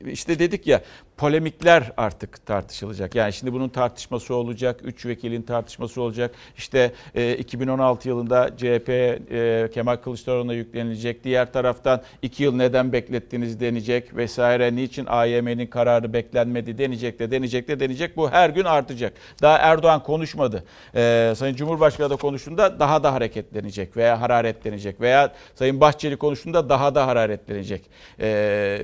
[0.00, 0.82] İşte dedik ya
[1.16, 3.14] polemikler artık tartışılacak.
[3.14, 4.80] Yani şimdi bunun tartışması olacak.
[4.84, 6.34] Üç vekilin tartışması olacak.
[6.56, 11.24] İşte e, 2016 yılında CHP e, Kemal Kılıçdaroğlu'na yüklenilecek.
[11.24, 14.76] Diğer taraftan iki yıl neden beklettiniz denecek vesaire.
[14.76, 18.16] Niçin AYM'nin kararı beklenmedi denecek de denecek de denecek.
[18.16, 19.12] Bu her gün artacak.
[19.42, 20.64] Daha Erdoğan konuşmadı.
[20.94, 25.00] E, Sayın Cumhurbaşkanı da konuştuğunda daha da hareketlenecek veya hararetlenecek.
[25.00, 27.82] Veya Sayın Bahçeli konuştuğunda daha da hararetlenecek.
[28.20, 28.26] E,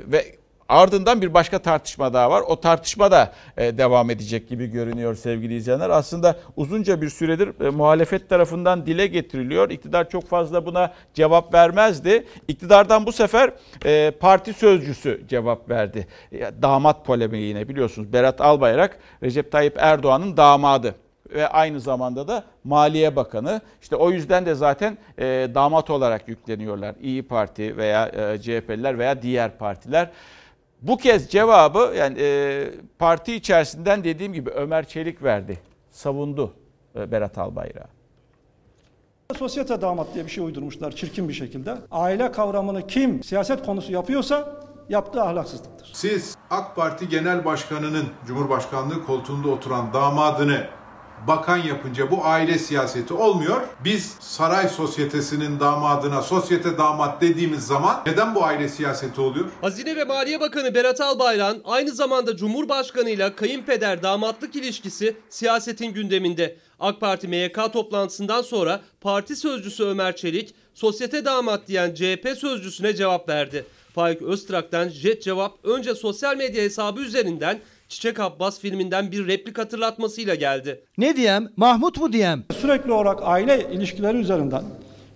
[0.07, 2.43] ve Ardından bir başka tartışma daha var.
[2.49, 5.91] O tartışma da e, devam edecek gibi görünüyor sevgili izleyenler.
[5.91, 9.71] Aslında uzunca bir süredir e, muhalefet tarafından dile getiriliyor.
[9.71, 12.27] İktidar çok fazla buna cevap vermezdi.
[12.49, 13.53] İktidardan bu sefer
[13.85, 16.07] e, parti sözcüsü cevap verdi.
[16.63, 18.13] Damat polemiği yine biliyorsunuz.
[18.13, 20.95] Berat Albayrak Recep Tayyip Erdoğan'ın damadı
[21.31, 23.61] ve aynı zamanda da Maliye Bakanı.
[23.83, 26.95] İşte o yüzden de zaten e, damat olarak yükleniyorlar.
[27.03, 30.11] İyi Parti veya e, CHP'liler veya diğer partiler.
[30.83, 35.59] Bu kez cevabı yani e, parti içerisinden dediğim gibi Ömer Çelik verdi.
[35.91, 36.55] Savundu
[36.97, 37.89] e, Berat Albayrak'ı.
[39.39, 41.75] Sosyete damat diye bir şey uydurmuşlar çirkin bir şekilde.
[41.91, 45.91] Aile kavramını kim siyaset konusu yapıyorsa yaptığı ahlaksızlıktır.
[45.93, 50.67] Siz AK Parti Genel Başkanı'nın Cumhurbaşkanlığı koltuğunda oturan damadını
[51.27, 53.61] bakan yapınca bu aile siyaseti olmuyor.
[53.85, 59.47] Biz saray sosyetesinin damadına sosyete damat dediğimiz zaman neden bu aile siyaseti oluyor?
[59.61, 66.57] Hazine ve Maliye Bakanı Berat Albayrak'ın aynı zamanda Cumhurbaşkanı ile kayınpeder damatlık ilişkisi siyasetin gündeminde.
[66.81, 73.29] AK Parti MYK toplantısından sonra parti sözcüsü Ömer Çelik, sosyete damat diyen CHP sözcüsüne cevap
[73.29, 73.65] verdi.
[73.95, 80.35] Faik Öztrak'tan jet cevap önce sosyal medya hesabı üzerinden Çiçek Abbas filminden bir replik hatırlatmasıyla
[80.35, 80.85] geldi.
[80.99, 81.49] Ne diyem?
[81.57, 82.45] Mahmut mu diyem?
[82.61, 84.65] Sürekli olarak aile ilişkileri üzerinden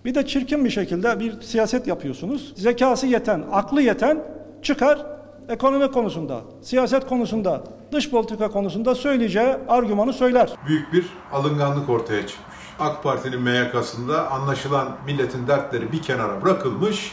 [0.05, 2.53] bir de çirkin bir şekilde bir siyaset yapıyorsunuz.
[2.55, 4.23] Zekası yeten, aklı yeten
[4.61, 5.05] çıkar
[5.49, 10.49] ekonomi konusunda, siyaset konusunda, dış politika konusunda söyleyeceği argümanı söyler.
[10.67, 12.55] Büyük bir alınganlık ortaya çıkmış.
[12.79, 17.11] AK Parti'nin MYK'sında anlaşılan milletin dertleri bir kenara bırakılmış,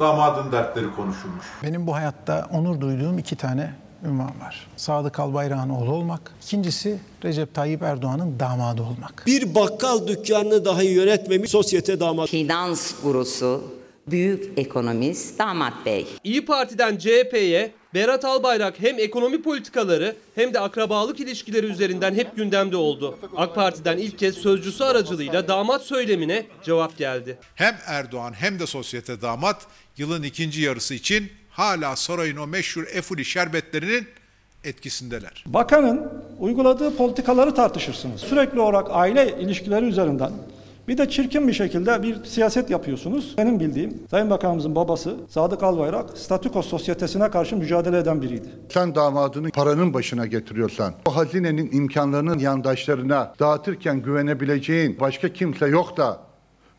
[0.00, 1.46] damadın dertleri konuşulmuş.
[1.62, 4.66] Benim bu hayatta onur duyduğum iki tane ünvan var.
[4.76, 6.32] Sadık Albayrak'ın oğlu olmak.
[6.44, 9.24] İkincisi Recep Tayyip Erdoğan'ın damadı olmak.
[9.26, 12.28] Bir bakkal dükkanını dahi yönetmemiş sosyete damat.
[12.28, 13.62] Finans gurusu,
[14.06, 16.06] büyük ekonomist Damat Bey.
[16.24, 22.76] İyi Parti'den CHP'ye Berat Albayrak hem ekonomi politikaları hem de akrabalık ilişkileri üzerinden hep gündemde
[22.76, 23.18] oldu.
[23.36, 27.38] AK Parti'den ilk kez sözcüsü aracılığıyla damat söylemine cevap geldi.
[27.54, 33.24] Hem Erdoğan hem de sosyete damat yılın ikinci yarısı için hala sarayın o meşhur efuli
[33.24, 34.06] şerbetlerinin
[34.64, 35.44] etkisindeler.
[35.46, 38.20] Bakanın uyguladığı politikaları tartışırsınız.
[38.20, 40.32] Sürekli olarak aile ilişkileri üzerinden
[40.88, 43.34] bir de çirkin bir şekilde bir siyaset yapıyorsunuz.
[43.38, 48.48] Benim bildiğim Sayın Bakanımızın babası Sadık Albayrak statüko sosyetesine karşı mücadele eden biriydi.
[48.68, 56.20] Sen damadını paranın başına getiriyorsan, o hazinenin imkanlarının yandaşlarına dağıtırken güvenebileceğin başka kimse yok da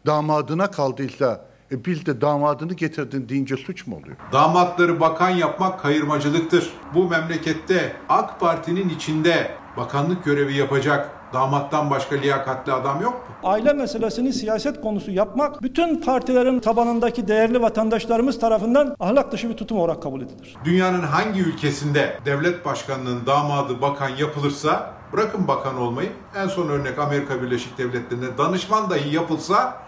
[0.06, 4.16] damadına kaldıysa e biz de damadını getirdin deyince suç mu oluyor?
[4.32, 6.70] Damatları bakan yapmak kayırmacılıktır.
[6.94, 13.50] Bu memlekette AK Parti'nin içinde bakanlık görevi yapacak damattan başka liyakatli adam yok mu?
[13.50, 19.80] Aile meselesini siyaset konusu yapmak bütün partilerin tabanındaki değerli vatandaşlarımız tarafından ahlak dışı bir tutum
[19.80, 20.56] olarak kabul edilir.
[20.66, 27.42] Dünyanın hangi ülkesinde devlet başkanının damadı bakan yapılırsa bırakın bakan olmayı en son örnek Amerika
[27.42, 29.83] Birleşik Devletleri'nde danışman dahi yapılsa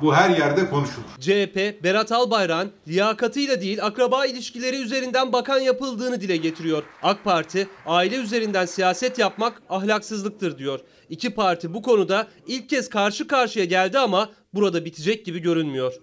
[0.00, 1.06] bu her yerde konuşulur.
[1.20, 6.82] CHP, Berat Albayrak'ın liyakatıyla değil akraba ilişkileri üzerinden bakan yapıldığını dile getiriyor.
[7.02, 10.80] AK Parti, aile üzerinden siyaset yapmak ahlaksızlıktır diyor.
[11.10, 15.94] İki parti bu konuda ilk kez karşı karşıya geldi ama burada bitecek gibi görünmüyor.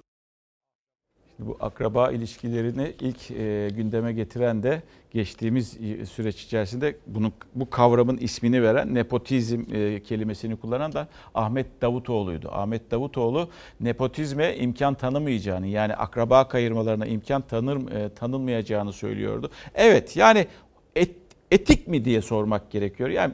[1.46, 4.82] Bu akraba ilişkilerini ilk e, gündeme getiren de
[5.12, 5.78] geçtiğimiz
[6.10, 12.50] süreç içerisinde bunun bu kavramın ismini veren nepotizm e, kelimesini kullanan da Ahmet Davutoğlu'ydu.
[12.52, 19.52] Ahmet Davutoğlu nepotizme imkan tanımayacağını yani akraba kayırmalarına imkan tanır e, tanınmayacağını söylüyordu.
[19.76, 20.48] Evet yani
[20.96, 21.12] et,
[21.52, 23.10] etik mi diye sormak gerekiyor.
[23.10, 23.34] Yani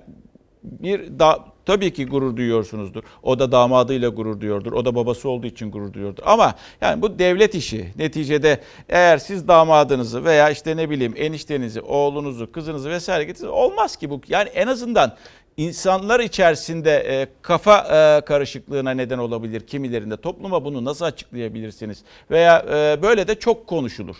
[0.63, 3.03] bir da tabii ki gurur duyuyorsunuzdur.
[3.23, 4.73] O da damadıyla gurur duyuyordur.
[4.73, 6.23] O da babası olduğu için gurur duyuyordur.
[6.25, 7.93] Ama yani bu devlet işi.
[7.97, 8.59] Neticede
[8.89, 14.21] eğer siz damadınızı veya işte ne bileyim eniştenizi, oğlunuzu, kızınızı vesaire getirseniz olmaz ki bu.
[14.27, 15.15] Yani en azından
[15.57, 20.17] insanlar içerisinde e, kafa e, karışıklığına neden olabilir kimilerinde.
[20.17, 22.03] Topluma bunu nasıl açıklayabilirsiniz?
[22.31, 24.17] Veya e, böyle de çok konuşulur.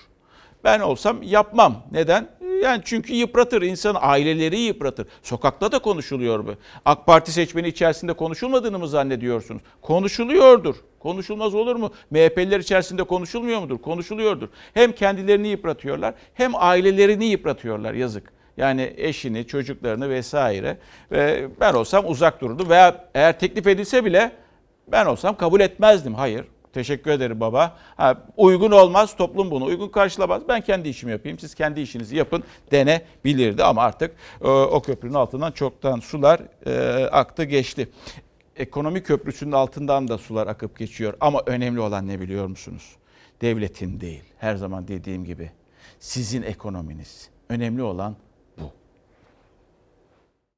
[0.64, 1.84] Ben olsam yapmam.
[1.92, 2.28] Neden?
[2.62, 5.08] Yani çünkü yıpratır insan aileleri yıpratır.
[5.24, 6.54] Sokakta da konuşuluyor bu.
[6.86, 9.62] AK Parti seçmeni içerisinde konuşulmadığını mı zannediyorsunuz?
[9.82, 10.76] Konuşuluyordur.
[11.00, 11.92] Konuşulmaz olur mu?
[12.12, 13.78] MHP'liler içerisinde konuşulmuyor mudur?
[13.78, 14.48] Konuşuluyordur.
[14.74, 18.32] Hem kendilerini yıpratıyorlar hem ailelerini yıpratıyorlar yazık.
[18.58, 20.78] Yani eşini, çocuklarını vesaire.
[21.12, 22.70] Ve ben olsam uzak dururdum.
[22.70, 24.32] Veya eğer teklif edilse bile
[24.88, 26.14] ben olsam kabul etmezdim.
[26.14, 27.78] Hayır Teşekkür ederim baba.
[27.98, 30.42] Ha, uygun olmaz, toplum bunu uygun karşılamaz.
[30.48, 33.64] Ben kendi işimi yapayım, siz kendi işinizi yapın denebilirdi.
[33.64, 37.90] Ama artık e, o köprünün altından çoktan sular e, aktı geçti.
[38.56, 41.14] Ekonomi köprüsünün altından da sular akıp geçiyor.
[41.20, 42.96] Ama önemli olan ne biliyor musunuz?
[43.42, 45.52] Devletin değil, her zaman dediğim gibi
[46.00, 47.30] sizin ekonominiz.
[47.50, 48.16] Önemli olan
[48.58, 48.72] bu.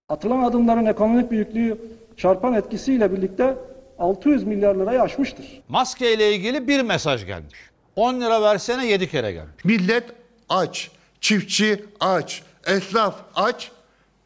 [0.10, 1.78] Atılan adımların ekonomik büyüklüğü
[2.18, 3.58] çarpan etkisiyle birlikte
[4.02, 5.46] 600 milyar lirayı aşmıştır.
[5.70, 7.60] Maske ile ilgili bir mesaj gelmiş.
[7.96, 9.66] 10 lira versene 7 kere gelmiş.
[9.66, 10.04] Millet
[10.50, 10.92] aç,
[11.22, 13.72] çiftçi aç, esnaf aç,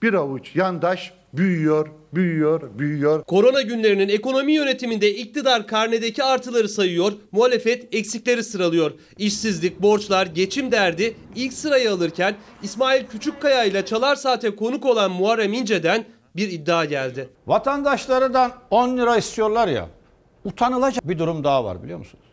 [0.01, 3.23] bir avuç yandaş büyüyor, büyüyor, büyüyor.
[3.23, 8.91] Korona günlerinin ekonomi yönetiminde iktidar karnedeki artıları sayıyor, muhalefet eksikleri sıralıyor.
[9.17, 15.53] İşsizlik, borçlar, geçim derdi ilk sırayı alırken İsmail Küçükkaya ile Çalar Saat'e konuk olan Muharrem
[15.53, 16.05] İnce'den
[16.35, 17.29] bir iddia geldi.
[17.47, 19.87] Vatandaşlarından 10 lira istiyorlar ya.
[20.43, 22.23] Utanılacak bir durum daha var biliyor musunuz?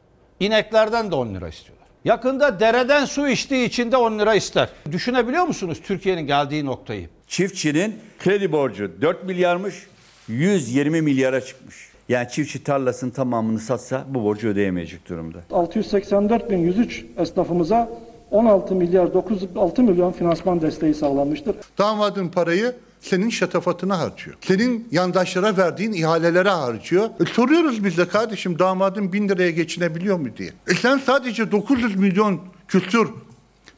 [0.40, 1.86] İneklerden de 10 lira istiyorlar.
[2.04, 4.68] Yakında dereden su içtiği için de 10 lira ister.
[4.92, 7.08] Düşünebiliyor musunuz Türkiye'nin geldiği noktayı?
[7.26, 9.86] Çiftçinin kredi borcu 4 milyarmış,
[10.28, 11.92] 120 milyara çıkmış.
[12.08, 15.38] Yani çiftçi tarlasının tamamını satsa bu borcu ödeyemeyecek durumda.
[15.50, 17.90] 684.103 esnafımıza
[18.30, 21.56] 16 milyar 906 milyon finansman desteği sağlanmıştır.
[21.78, 24.36] Damadın parayı senin şatafatına harcıyor.
[24.40, 27.10] Senin yandaşlara verdiğin ihalelere harcıyor.
[27.20, 30.50] E, soruyoruz biz de kardeşim damadın bin liraya geçinebiliyor mu diye.
[30.68, 33.10] E sen sadece 900 milyon kültür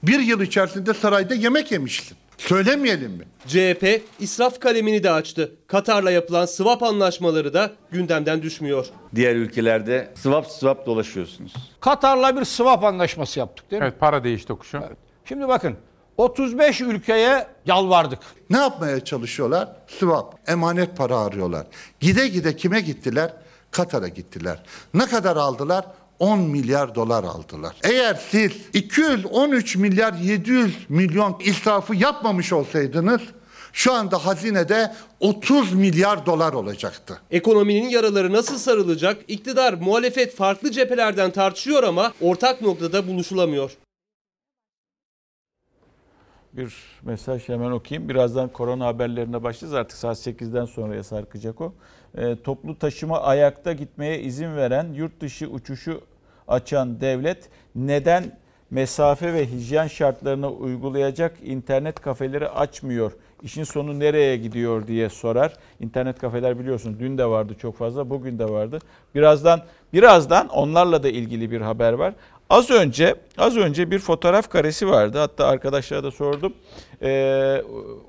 [0.02, 2.16] bir yıl içerisinde sarayda yemek yemişsin.
[2.38, 3.24] Söylemeyelim mi?
[3.46, 5.52] CHP israf kalemini de açtı.
[5.66, 8.86] Katar'la yapılan swap anlaşmaları da gündemden düşmüyor.
[9.14, 11.52] Diğer ülkelerde swap swap dolaşıyorsunuz.
[11.80, 13.88] Katar'la bir swap anlaşması yaptık değil mi?
[13.88, 14.78] Evet para değiş tokuşu.
[14.88, 14.98] Evet.
[15.24, 15.76] Şimdi bakın
[16.16, 18.18] 35 ülkeye yalvardık.
[18.50, 19.68] Ne yapmaya çalışıyorlar?
[19.86, 21.66] Swap, emanet para arıyorlar.
[22.00, 23.32] Gide gide kime gittiler?
[23.70, 24.62] Katar'a gittiler.
[24.94, 25.84] Ne kadar aldılar?
[26.18, 27.76] 10 milyar dolar aldılar.
[27.84, 33.20] Eğer siz 213 milyar 700 milyon israfı yapmamış olsaydınız
[33.74, 37.18] şu anda hazinede 30 milyar dolar olacaktı.
[37.30, 39.16] Ekonominin yaraları nasıl sarılacak?
[39.28, 43.70] İktidar, muhalefet farklı cephelerden tartışıyor ama ortak noktada buluşulamıyor.
[46.57, 48.09] Bir mesaj hemen okuyayım.
[48.09, 49.74] Birazdan korona haberlerine başlayacağız.
[49.74, 51.74] Artık saat 8'den sonraya sarkacak o.
[52.16, 56.00] E, toplu taşıma ayakta gitmeye izin veren, yurt dışı uçuşu
[56.48, 58.38] açan devlet neden
[58.70, 63.12] mesafe ve hijyen şartlarını uygulayacak internet kafeleri açmıyor?
[63.42, 65.52] İşin sonu nereye gidiyor diye sorar.
[65.80, 68.78] İnternet kafeler biliyorsunuz dün de vardı çok fazla, bugün de vardı.
[69.14, 72.14] Birazdan birazdan onlarla da ilgili bir haber var.
[72.51, 75.18] Az önce az önce bir fotoğraf karesi vardı.
[75.18, 76.53] Hatta arkadaşlara da sordum.
[77.03, 77.62] Ee,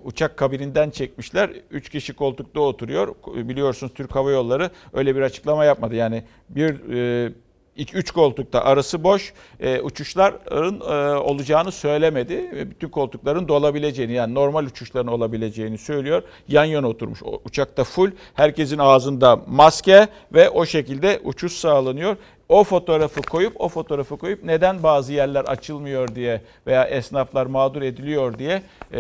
[0.04, 1.50] uçak kabininden çekmişler.
[1.72, 3.16] Üç kişi koltukta oturuyor.
[3.28, 5.96] Biliyorsunuz Türk Hava Yolları öyle bir açıklama yapmadı.
[5.96, 6.94] Yani bir
[7.26, 7.32] e,
[7.78, 12.52] 2-3 koltukta arası boş e, uçuşların e, olacağını söylemedi.
[12.56, 16.24] E, bütün koltukların dolabileceğini yani normal uçuşların olabileceğini söylüyor.
[16.48, 22.18] Yan yana oturmuş o, uçakta full herkesin ağzında maske ve o şekilde uçuş sağlanıyor.
[22.50, 28.40] O fotoğrafı koyup o fotoğrafı koyup neden bazı yerler açılmıyor diye veya esnaflar mağdur ediliyor
[28.40, 28.98] diye e,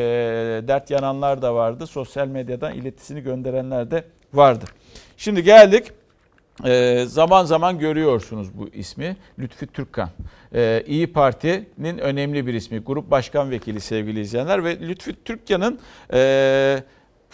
[0.68, 1.88] dert yananlar da vardı.
[1.88, 4.66] Sosyal medyadan iletisini gönderenler de vardı.
[5.18, 5.92] Şimdi geldik
[6.66, 9.18] ee, zaman zaman görüyorsunuz bu ismi.
[9.40, 10.10] Lütfi Türkkan.
[10.54, 12.80] Ee, İyi Parti'nin önemli bir ismi.
[12.80, 14.64] Grup Başkan Vekili sevgili izleyenler.
[14.64, 15.80] Ve Lütfi Türkkan'ın
[16.14, 16.84] e,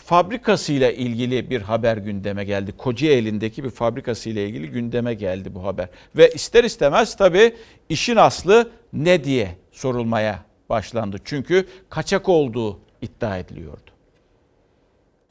[0.06, 2.72] fabrikasıyla ilgili bir haber gündeme geldi.
[2.78, 5.88] Kocaeli'ndeki bir fabrikasıyla ilgili gündeme geldi bu haber.
[6.16, 7.56] Ve ister istemez tabii
[7.90, 11.18] işin aslı ne diye sorulmaya başlandı.
[11.26, 13.92] Çünkü kaçak olduğu iddia ediliyordu.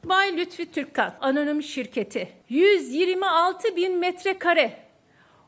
[0.05, 4.77] Bay Lütfi Türkkan Anonim Şirketi 126 bin metrekare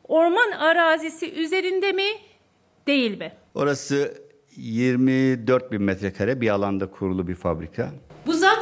[0.09, 2.07] orman arazisi üzerinde mi
[2.87, 3.33] değil mi?
[3.55, 4.15] Orası
[4.57, 7.91] 24 bin metrekare bir alanda kurulu bir fabrika.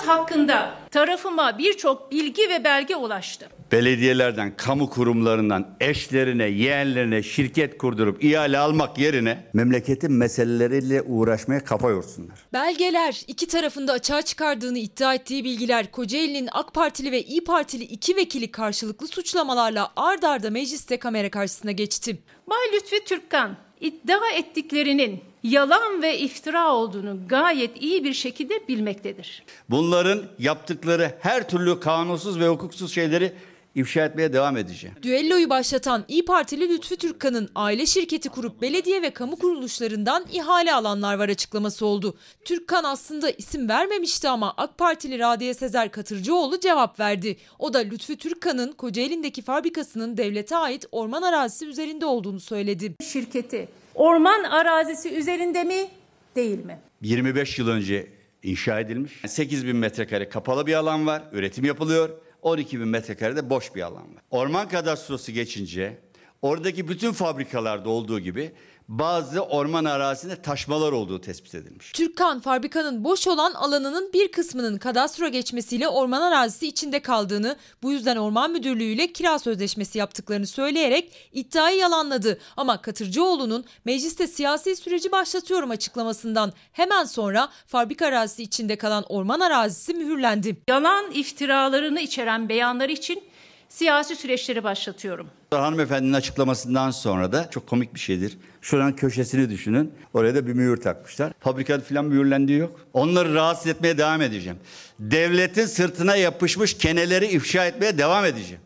[0.01, 3.49] Zat hakkında tarafıma birçok bilgi ve belge ulaştı.
[3.73, 12.39] Belediyelerden, kamu kurumlarından eşlerine, yeğenlerine şirket kurdurup ihale almak yerine memleketin meseleleriyle uğraşmaya kafa yorsunlar.
[12.53, 18.17] Belgeler, iki tarafında açığa çıkardığını iddia ettiği bilgiler, Kocaeli'nin AK Partili ve İyi Partili iki
[18.17, 22.19] vekili karşılıklı suçlamalarla ard arda mecliste kamera karşısına geçti.
[22.51, 29.43] Bay Lütfi Türkkan iddia ettiklerinin yalan ve iftira olduğunu gayet iyi bir şekilde bilmektedir.
[29.71, 33.33] Bunların yaptıkları her türlü kanunsuz ve hukuksuz şeyleri
[33.75, 34.97] ifşa etmeye devam edeceğim.
[35.03, 41.15] Düelloyu başlatan İyi Partili Lütfü Türkkan'ın aile şirketi kurup belediye ve kamu kuruluşlarından ihale alanlar
[41.15, 42.17] var açıklaması oldu.
[42.45, 47.37] Türkkan aslında isim vermemişti ama AK Partili Radiye Sezer Katırcıoğlu cevap verdi.
[47.59, 52.95] O da Lütfü Türkkan'ın Kocaeli'ndeki fabrikasının devlete ait orman arazisi üzerinde olduğunu söyledi.
[53.13, 55.89] Şirketi orman arazisi üzerinde mi
[56.37, 56.79] değil mi?
[57.03, 58.07] 25 yıl önce
[58.43, 59.13] inşa edilmiş.
[59.27, 61.23] 8 bin metrekare kapalı bir alan var.
[61.33, 62.11] Üretim yapılıyor.
[62.43, 64.23] 12 bin metrekare de boş bir alan var.
[64.31, 65.99] Orman kadastrosu geçince
[66.43, 68.53] oradaki bütün fabrikalarda olduğu gibi
[68.91, 71.93] bazı orman arazisinde taşmalar olduğu tespit edilmiş.
[71.93, 78.17] Türkkan fabrikanın boş olan alanının bir kısmının kadastro geçmesiyle orman arazisi içinde kaldığını, bu yüzden
[78.17, 82.39] Orman Müdürlüğü ile kira sözleşmesi yaptıklarını söyleyerek iddiayı yalanladı.
[82.57, 89.95] Ama Katırcıoğlu'nun mecliste siyasi süreci başlatıyorum açıklamasından hemen sonra fabrika arazisi içinde kalan orman arazisi
[89.95, 90.57] mühürlendi.
[90.69, 93.23] Yalan iftiralarını içeren beyanlar için
[93.71, 95.27] siyasi süreçleri başlatıyorum.
[95.51, 98.39] Hanımefendinin açıklamasından sonra da çok komik bir şeydir.
[98.61, 99.95] Şuranın köşesini düşünün.
[100.15, 101.33] Oraya da bir mühür takmışlar.
[101.41, 102.81] Fabrikada falan mühürlendiği yok.
[102.93, 104.59] Onları rahatsız etmeye devam edeceğim.
[104.99, 108.61] Devletin sırtına yapışmış keneleri ifşa etmeye devam edeceğim.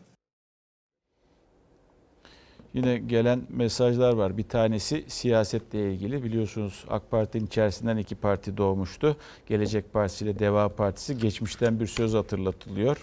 [2.73, 4.37] Yine gelen mesajlar var.
[4.37, 6.23] Bir tanesi siyasetle ilgili.
[6.23, 9.17] Biliyorsunuz AK Parti'nin içerisinden iki parti doğmuştu.
[9.47, 11.17] Gelecek Partisi ile Deva Partisi.
[11.17, 12.97] Geçmişten bir söz hatırlatılıyor.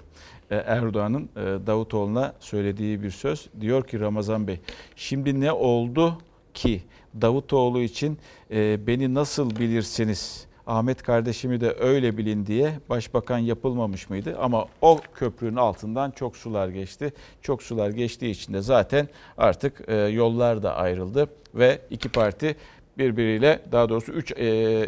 [0.53, 3.49] Ee, Erdoğan'ın e, Davutoğlu'na söylediği bir söz.
[3.61, 4.61] Diyor ki Ramazan Bey,
[4.97, 6.19] şimdi ne oldu
[6.55, 6.83] ki
[7.21, 8.19] Davutoğlu için
[8.51, 10.47] e, beni nasıl bilirsiniz?
[10.67, 14.37] Ahmet kardeşimi de öyle bilin diye başbakan yapılmamış mıydı?
[14.41, 17.13] Ama o köprünün altından çok sular geçti.
[17.43, 22.57] Çok sular geçtiği için de zaten artık e, yollar da ayrıldı ve iki parti
[22.99, 24.33] birbiriyle daha doğrusu 3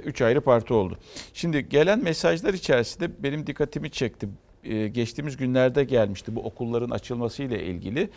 [0.07, 0.99] 3 ayrı parti oldu.
[1.33, 4.44] Şimdi gelen mesajlar içerisinde benim dikkatimi çekti e,
[4.93, 8.11] geçtiğimiz günlerde gelmişti bu okulların açılması ile ilgili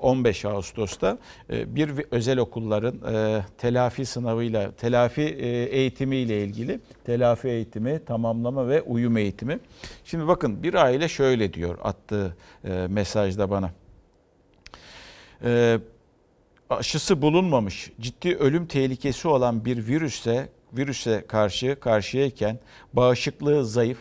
[0.00, 1.18] 15 Ağustos'ta
[1.50, 5.22] e, bir özel okulların e, telafi sınavıyla telafi
[5.70, 9.58] eğitimi ile ilgili telafi eğitimi, tamamlama ve uyum eğitimi.
[10.04, 12.36] Şimdi bakın bir aile şöyle diyor attığı
[12.88, 13.70] mesajda bana.
[16.70, 22.58] Aşısı bulunmamış, ciddi ölüm tehlikesi olan bir virüse virüse karşı karşıyayken
[22.92, 23.98] bağışıklığı zayıf,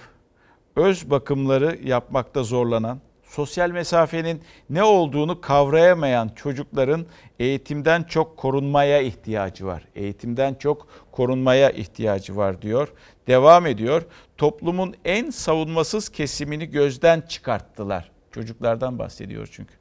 [0.75, 7.05] öz bakımları yapmakta zorlanan, sosyal mesafenin ne olduğunu kavrayamayan çocukların
[7.39, 9.83] eğitimden çok korunmaya ihtiyacı var.
[9.95, 12.87] Eğitimden çok korunmaya ihtiyacı var diyor.
[13.27, 14.05] Devam ediyor.
[14.37, 18.11] Toplumun en savunmasız kesimini gözden çıkarttılar.
[18.31, 19.80] Çocuklardan bahsediyor çünkü.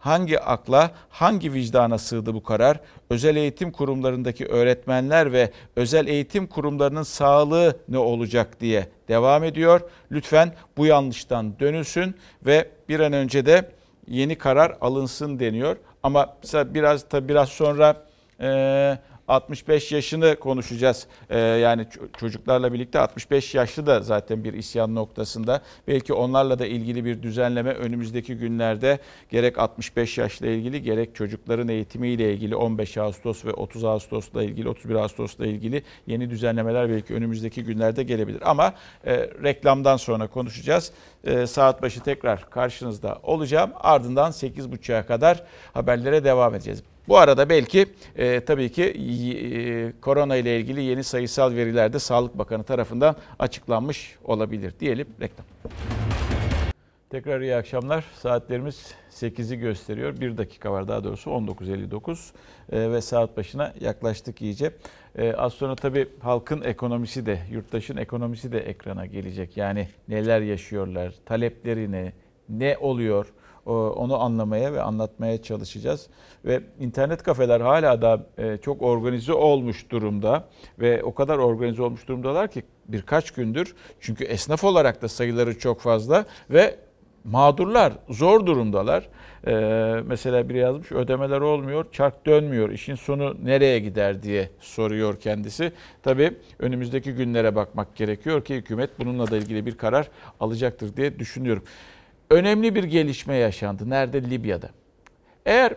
[0.00, 2.80] Hangi akla, hangi vicdana sığdı bu karar?
[3.10, 9.80] Özel eğitim kurumlarındaki öğretmenler ve özel eğitim kurumlarının sağlığı ne olacak diye devam ediyor.
[10.12, 12.14] Lütfen bu yanlıştan dönülsün
[12.46, 13.70] ve bir an önce de
[14.08, 15.76] yeni karar alınsın deniyor.
[16.02, 17.96] Ama biraz tabii biraz sonra
[18.40, 18.98] e,
[19.30, 21.06] 65 yaşını konuşacağız.
[21.30, 21.86] Ee, yani
[22.18, 25.62] çocuklarla birlikte 65 yaşlı da zaten bir isyan noktasında.
[25.88, 28.98] Belki onlarla da ilgili bir düzenleme önümüzdeki günlerde
[29.30, 34.94] gerek 65 yaşla ilgili gerek çocukların eğitimiyle ilgili 15 Ağustos ve 30 Ağustos'la ilgili 31
[34.94, 38.42] Ağustos'la ilgili yeni düzenlemeler belki önümüzdeki günlerde gelebilir.
[38.50, 38.74] Ama
[39.06, 40.92] e, reklamdan sonra konuşacağız.
[41.24, 43.70] E, saat başı tekrar karşınızda olacağım.
[43.74, 46.82] Ardından 8.30'a kadar haberlere devam edeceğiz.
[47.08, 47.86] Bu arada belki
[48.16, 54.16] e, tabii ki e, korona ile ilgili yeni sayısal veriler de Sağlık Bakanı tarafından açıklanmış
[54.24, 55.46] olabilir diyelim reklam.
[57.10, 58.04] Tekrar iyi akşamlar.
[58.14, 60.20] Saatlerimiz 8'i gösteriyor.
[60.20, 62.30] 1 dakika var daha doğrusu 19.59
[62.72, 64.72] ee, ve saat başına yaklaştık iyice.
[65.18, 69.56] Ee, az sonra tabii halkın ekonomisi de, yurttaşın ekonomisi de ekrana gelecek.
[69.56, 72.12] Yani neler yaşıyorlar, talepleri ne,
[72.48, 73.32] ne oluyor
[73.66, 76.06] onu anlamaya ve anlatmaya çalışacağız.
[76.44, 80.44] Ve internet kafeler hala da e, çok organize olmuş durumda
[80.78, 85.80] ve o kadar organize olmuş durumdalar ki birkaç gündür çünkü esnaf olarak da sayıları çok
[85.80, 86.76] fazla ve
[87.24, 89.08] mağdurlar, zor durumdalar.
[89.46, 95.72] Ee, mesela biri yazmış ödemeler olmuyor, çark dönmüyor, işin sonu nereye gider diye soruyor kendisi.
[96.02, 100.08] Tabii önümüzdeki günlere bakmak gerekiyor ki hükümet bununla da ilgili bir karar
[100.40, 101.62] alacaktır diye düşünüyorum.
[102.30, 103.90] Önemli bir gelişme yaşandı.
[103.90, 104.30] Nerede?
[104.30, 104.68] Libya'da.
[105.46, 105.74] Eğer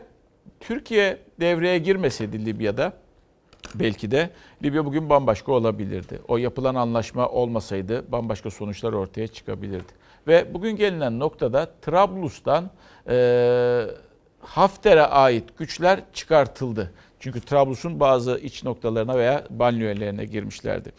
[0.60, 2.94] Türkiye devreye girmeseydi Libya'da
[3.76, 4.30] belki de
[4.64, 6.20] Libya bugün bambaşka olabilirdi.
[6.28, 9.94] O yapılan anlaşma olmasaydı bambaşka sonuçlar ortaya çıkabilirdi.
[10.28, 12.70] Ve bugün gelinen noktada Trablus'tan
[13.10, 13.86] e,
[14.40, 16.94] Hafter'e ait güçler çıkartıldı.
[17.24, 20.92] Çünkü Trablus'un bazı iç noktalarına veya banliyölerine girmişlerdi.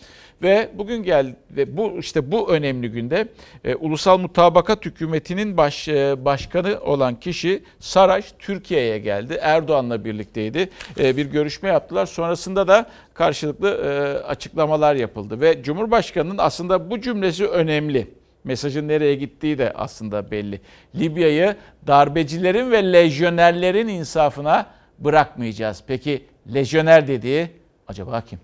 [0.43, 3.29] Ve bugün gel ve bu işte bu önemli günde
[3.65, 9.39] e, Ulusal Mutabakat Hükümeti'nin baş, e, başkanı olan kişi Saraç Türkiye'ye geldi.
[9.41, 10.71] Erdoğan'la birlikteydi.
[10.99, 12.07] E, bir görüşme yaptılar.
[12.07, 13.91] Sonrasında da karşılıklı e,
[14.27, 18.09] açıklamalar yapıldı ve Cumhurbaşkanı'nın aslında bu cümlesi önemli
[18.45, 20.61] mesajın nereye gittiği de aslında belli.
[20.95, 21.57] Libya'yı
[21.87, 24.67] darbecilerin ve lejyonerlerin insafına
[24.99, 25.83] bırakmayacağız.
[25.87, 27.51] Peki lejyoner dediği
[27.89, 28.39] acaba kim?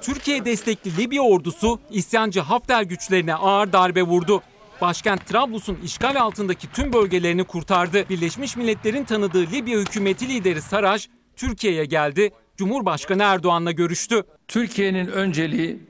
[0.00, 4.42] Türkiye destekli Libya ordusu isyancı Hafter güçlerine ağır darbe vurdu.
[4.80, 8.08] Başkent Trablus'un işgal altındaki tüm bölgelerini kurtardı.
[8.08, 12.30] Birleşmiş Milletler'in tanıdığı Libya hükümeti lideri Saraj Türkiye'ye geldi.
[12.56, 14.22] Cumhurbaşkanı Erdoğan'la görüştü.
[14.48, 15.80] Türkiye'nin önceliği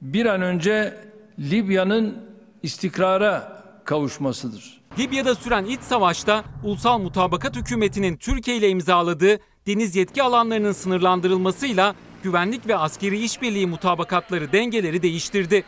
[0.00, 0.94] bir an önce
[1.38, 2.18] Libya'nın
[2.62, 4.81] istikrara kavuşmasıdır.
[4.98, 12.66] Libya'da süren iç savaşta Ulusal Mutabakat Hükümeti'nin Türkiye ile imzaladığı deniz yetki alanlarının sınırlandırılmasıyla güvenlik
[12.66, 15.64] ve askeri işbirliği mutabakatları dengeleri değiştirdi.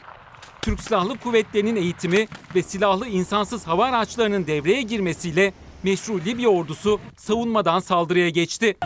[0.63, 5.53] Türk Silahlı Kuvvetleri'nin eğitimi ve silahlı insansız hava araçlarının devreye girmesiyle
[5.83, 8.77] meşru Libya ordusu savunmadan saldırıya geçti.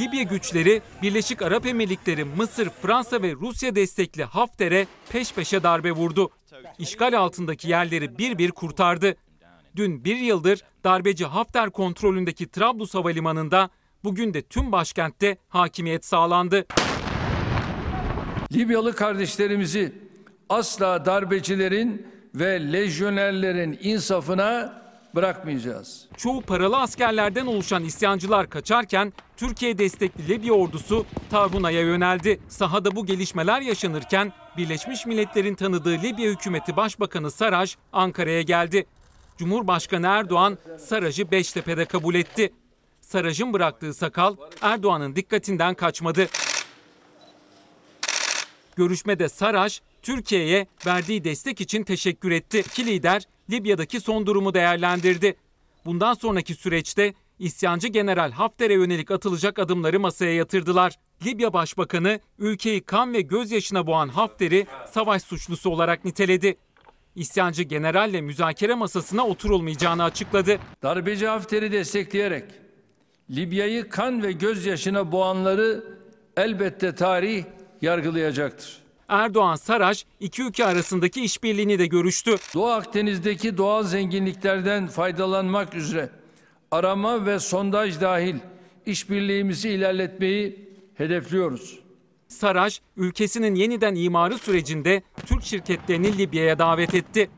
[0.00, 6.30] Libya güçleri Birleşik Arap Emirlikleri, Mısır, Fransa ve Rusya destekli Hafter'e peş peşe darbe vurdu.
[6.78, 9.14] İşgal altındaki yerleri bir bir kurtardı.
[9.76, 13.70] Dün bir yıldır darbeci Hafter kontrolündeki Trablus Havalimanı'nda
[14.04, 16.66] bugün de tüm başkentte hakimiyet sağlandı.
[18.52, 19.92] Libyalı kardeşlerimizi
[20.48, 24.77] asla darbecilerin ve lejyonerlerin insafına
[25.14, 26.06] bırakmayacağız.
[26.16, 32.40] Çoğu paralı askerlerden oluşan isyancılar kaçarken Türkiye destekli Libya ordusu Tarhuna'ya yöneldi.
[32.48, 38.86] Sahada bu gelişmeler yaşanırken Birleşmiş Milletler'in tanıdığı Libya hükümeti Başbakanı Saraj Ankara'ya geldi.
[39.38, 42.52] Cumhurbaşkanı Erdoğan Saraj'ı Beştepe'de kabul etti.
[43.00, 46.28] Saraj'ın bıraktığı sakal Erdoğan'ın dikkatinden kaçmadı.
[48.76, 52.58] Görüşmede Saraj, Türkiye'ye verdiği destek için teşekkür etti.
[52.58, 55.36] İki lider Libya'daki son durumu değerlendirdi.
[55.84, 60.94] Bundan sonraki süreçte isyancı General Hafter'e yönelik atılacak adımları masaya yatırdılar.
[61.26, 66.56] Libya Başbakanı ülkeyi kan ve gözyaşına boğan Hafter'i savaş suçlusu olarak niteledi.
[67.14, 70.58] İsyancı generalle müzakere masasına oturulmayacağını açıkladı.
[70.82, 72.44] Darbeci Hafter'i destekleyerek
[73.30, 75.84] Libya'yı kan ve gözyaşına boğanları
[76.36, 77.44] elbette tarih
[77.82, 78.87] yargılayacaktır.
[79.08, 82.36] Erdoğan Saraç iki ülke arasındaki işbirliğini de görüştü.
[82.54, 86.10] Doğu Akdeniz'deki doğal zenginliklerden faydalanmak üzere
[86.70, 88.36] arama ve sondaj dahil
[88.86, 91.78] işbirliğimizi ilerletmeyi hedefliyoruz.
[92.28, 97.30] Saraç, ülkesinin yeniden imarı sürecinde Türk şirketlerini Libya'ya davet etti.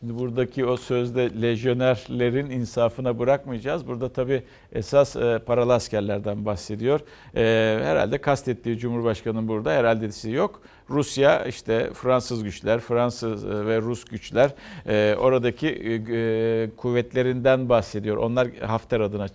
[0.00, 3.86] Şimdi buradaki o sözde lejyonerlerin insafına bırakmayacağız.
[3.86, 4.42] Burada tabii
[4.72, 7.00] esas e, paralı askerlerden bahsediyor.
[7.36, 7.40] E,
[7.84, 10.60] herhalde kastettiği Cumhurbaşkanı'nın burada herhalde yok.
[10.90, 14.50] Rusya işte Fransız güçler, Fransız e, ve Rus güçler
[14.86, 18.16] e, oradaki e, kuvvetlerinden bahsediyor.
[18.16, 19.28] Onlar Hafter adına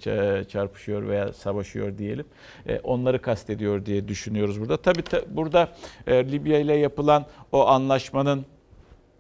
[0.44, 2.26] çarpışıyor veya savaşıyor diyelim.
[2.84, 4.78] Onları kastediyor diye düşünüyoruz burada.
[4.78, 5.70] Tabii burada
[6.08, 8.61] Libya ile yapılan o anlaşmanın e,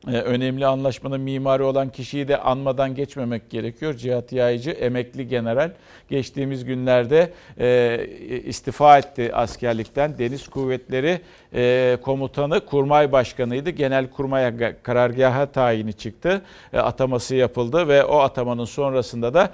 [0.08, 3.93] önemli anlaşmanın mimarı olan kişiyi de anmadan geçmemek gerekiyor.
[3.93, 5.72] Cihat Yaycı emekli general
[6.10, 8.08] geçtiğimiz günlerde e,
[8.45, 10.18] istifa etti askerlikten.
[10.18, 11.22] Deniz Kuvvetleri
[11.54, 13.70] e, Komutanı Kurmay Başkanıydı.
[13.70, 16.41] Genel Kurmay karargaha tayini çıktı.
[16.74, 19.49] E, ataması yapıldı ve o atamanın sonrasında da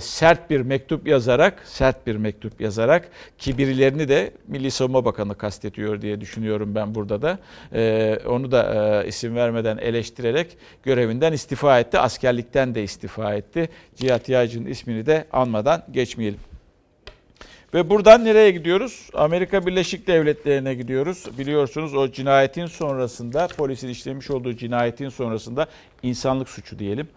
[0.00, 3.08] sert bir mektup yazarak sert bir mektup yazarak
[3.38, 7.38] ki birilerini de Milli Savunma Bakanı kastediyor diye düşünüyorum ben burada da.
[8.28, 11.98] Onu da isim vermeden eleştirerek görevinden istifa etti.
[11.98, 13.68] Askerlikten de istifa etti.
[13.96, 16.40] Cihat Yaycı'nın ismini de anmadan geçmeyelim.
[17.74, 19.10] Ve buradan nereye gidiyoruz?
[19.14, 21.38] Amerika Birleşik Devletleri'ne gidiyoruz.
[21.38, 25.66] Biliyorsunuz o cinayetin sonrasında, polisin işlemiş olduğu cinayetin sonrasında
[26.02, 27.08] insanlık suçu diyelim.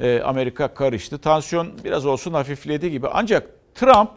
[0.00, 1.18] Ee, Amerika karıştı.
[1.18, 3.08] Tansiyon biraz olsun hafifledi gibi.
[3.12, 4.10] Ancak Trump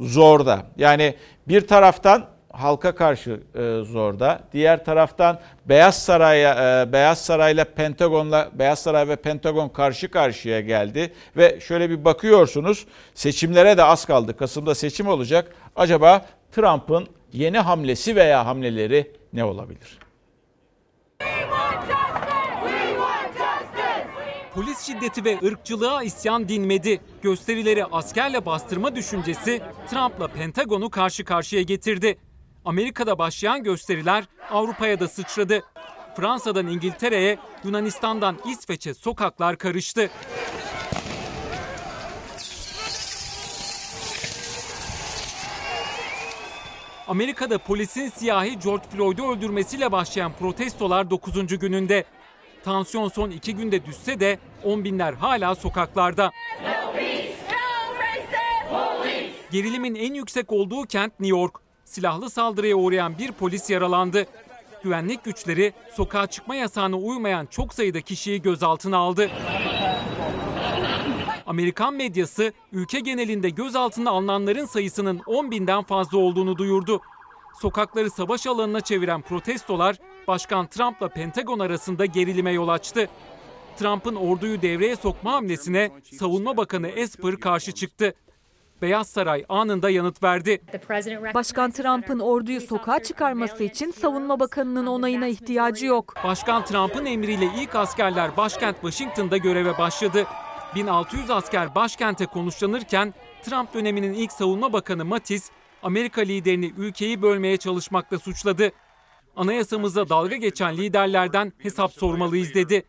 [0.00, 0.66] zorda.
[0.76, 1.14] Yani
[1.48, 4.40] bir taraftan halka karşı e, zorda.
[4.52, 11.12] Diğer taraftan Beyaz Saray'a e, Beyaz Saray'la Pentagon'la Beyaz Saray ve Pentagon karşı karşıya geldi
[11.36, 14.36] ve şöyle bir bakıyorsunuz seçimlere de az kaldı.
[14.36, 15.52] Kasım'da seçim olacak.
[15.76, 19.98] Acaba Trump'ın yeni hamlesi veya hamleleri ne olabilir?
[24.54, 27.00] Polis şiddeti ve ırkçılığa isyan dinmedi.
[27.22, 32.18] Gösterileri askerle bastırma düşüncesi Trump'la Pentagon'u karşı karşıya getirdi.
[32.64, 35.62] Amerika'da başlayan gösteriler Avrupa'ya da sıçradı.
[36.16, 40.10] Fransa'dan İngiltere'ye, Yunanistan'dan İsveç'e sokaklar karıştı.
[47.08, 51.58] Amerika'da polisin siyahi George Floyd'u öldürmesiyle başlayan protestolar 9.
[51.58, 52.04] gününde.
[52.64, 56.30] Tansiyon son iki günde düşse de on binler hala sokaklarda.
[59.50, 61.54] Gerilimin en yüksek olduğu kent New York
[61.92, 64.26] silahlı saldırıya uğrayan bir polis yaralandı.
[64.82, 69.30] Güvenlik güçleri sokağa çıkma yasağına uymayan çok sayıda kişiyi gözaltına aldı.
[71.46, 77.00] Amerikan medyası ülke genelinde gözaltına alınanların sayısının 10 binden fazla olduğunu duyurdu.
[77.60, 79.96] Sokakları savaş alanına çeviren protestolar
[80.28, 83.08] Başkan Trump'la Pentagon arasında gerilime yol açtı.
[83.76, 88.14] Trump'ın orduyu devreye sokma hamlesine Savunma Bakanı Esper karşı çıktı.
[88.82, 90.62] Beyaz Saray anında yanıt verdi.
[91.34, 96.14] Başkan Trump'ın orduyu sokağa çıkarması için Savunma Bakanı'nın onayına ihtiyacı yok.
[96.24, 100.26] Başkan Trump'ın emriyle ilk askerler başkent Washington'da göreve başladı.
[100.74, 105.50] 1600 asker başkente konuşlanırken Trump döneminin ilk savunma bakanı Mattis,
[105.82, 108.72] Amerika liderini ülkeyi bölmeye çalışmakla suçladı.
[109.36, 112.84] Anayasamızda dalga geçen liderlerden hesap sormalıyız dedi.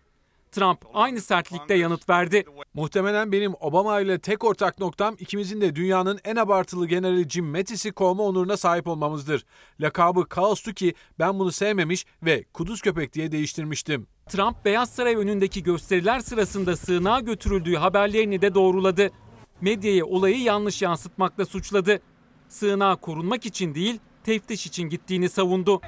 [0.54, 2.44] Trump aynı sertlikte yanıt verdi.
[2.74, 7.92] Muhtemelen benim Obama ile tek ortak noktam ikimizin de dünyanın en abartılı generali Jim Mattis'i
[7.92, 9.46] kovma onuruna sahip olmamızdır.
[9.80, 14.08] Lakabı kaostu ki ben bunu sevmemiş ve kuduz köpek diye değiştirmiştim.
[14.30, 19.12] Trump Beyaz Saray önündeki gösteriler sırasında sığınağa götürüldüğü haberlerini de doğruladı.
[19.62, 22.00] Medyayı olayı yanlış yansıtmakla suçladı.
[22.50, 25.82] Sığınağa korunmak için değil, teftiş için gittiğini savundu.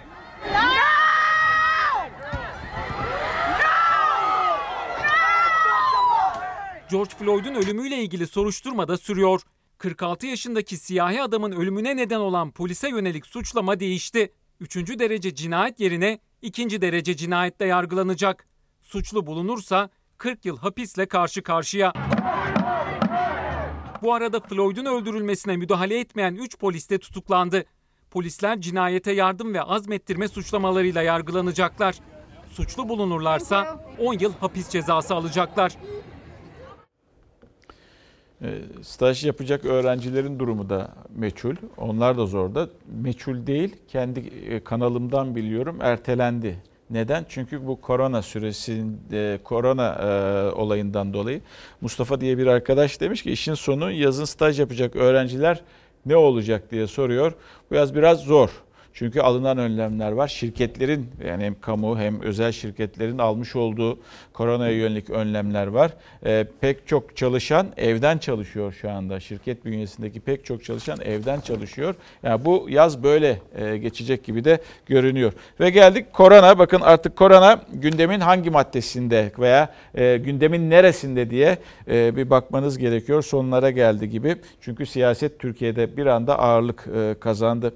[6.92, 9.42] George Floyd'un ölümüyle ilgili soruşturma da sürüyor.
[9.78, 14.34] 46 yaşındaki siyahi adamın ölümüne neden olan polise yönelik suçlama değişti.
[14.60, 18.48] Üçüncü derece cinayet yerine ikinci derece cinayetle yargılanacak.
[18.82, 21.94] Suçlu bulunursa 40 yıl hapisle karşı karşıya.
[24.02, 27.66] Bu arada Floyd'un öldürülmesine müdahale etmeyen 3 polis de tutuklandı.
[28.12, 31.96] Polisler cinayete yardım ve azmettirme suçlamalarıyla yargılanacaklar.
[32.52, 35.78] Suçlu bulunurlarsa 10 yıl hapis cezası alacaklar.
[38.46, 41.56] E, staj yapacak öğrencilerin durumu da meçhul.
[41.78, 42.70] Onlar da zorda.
[43.02, 46.58] Meçhul değil, kendi e, kanalımdan biliyorum ertelendi.
[46.89, 47.26] Neden?
[47.30, 51.41] Çünkü bu korona süresinde, korona e, olayından dolayı
[51.82, 55.62] Mustafa diye bir arkadaş demiş ki işin sonu yazın staj yapacak öğrenciler
[56.06, 57.34] ne olacak diye soruyor.
[57.72, 58.50] Bu yaz biraz zor.
[58.96, 60.28] Çünkü alınan önlemler var.
[60.28, 64.00] Şirketlerin yani hem kamu hem özel şirketlerin almış olduğu
[64.34, 65.91] koronaya yönelik önlemler var.
[66.26, 69.20] E, pek çok çalışan evden çalışıyor şu anda.
[69.20, 71.96] Şirket bünyesindeki pek çok çalışan evden çalışıyor.
[72.24, 75.34] Yani bu yaz böyle e, geçecek gibi de görünüyor.
[75.60, 76.60] Ve geldik korona.
[76.60, 83.22] Bakın artık korona gündemin hangi maddesinde veya e, gündemin neresinde diye e, bir bakmanız gerekiyor.
[83.22, 84.36] Sonlara geldi gibi.
[84.62, 87.74] Çünkü siyaset Türkiye'de bir anda ağırlık e, kazandı.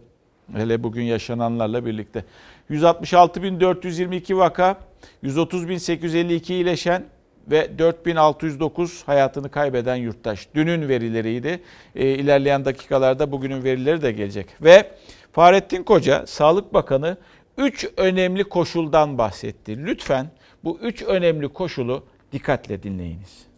[0.53, 2.25] Hele bugün yaşananlarla birlikte.
[2.71, 4.77] 166.422 vaka,
[5.23, 7.03] 130.852 iyileşen
[7.47, 10.47] ve 4609 hayatını kaybeden yurttaş.
[10.55, 11.61] Dünün verileriydi.
[11.95, 14.47] E, ilerleyen dakikalarda bugünün verileri de gelecek.
[14.61, 14.91] Ve
[15.31, 17.17] Fahrettin Koca, Sağlık Bakanı
[17.57, 19.85] üç önemli koşuldan bahsetti.
[19.85, 20.27] Lütfen
[20.63, 23.49] bu üç önemli koşulu dikkatle dinleyiniz.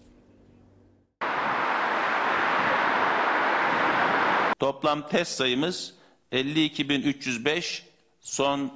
[4.60, 6.01] Toplam test sayımız
[6.32, 7.82] 52.305.
[8.21, 8.71] Son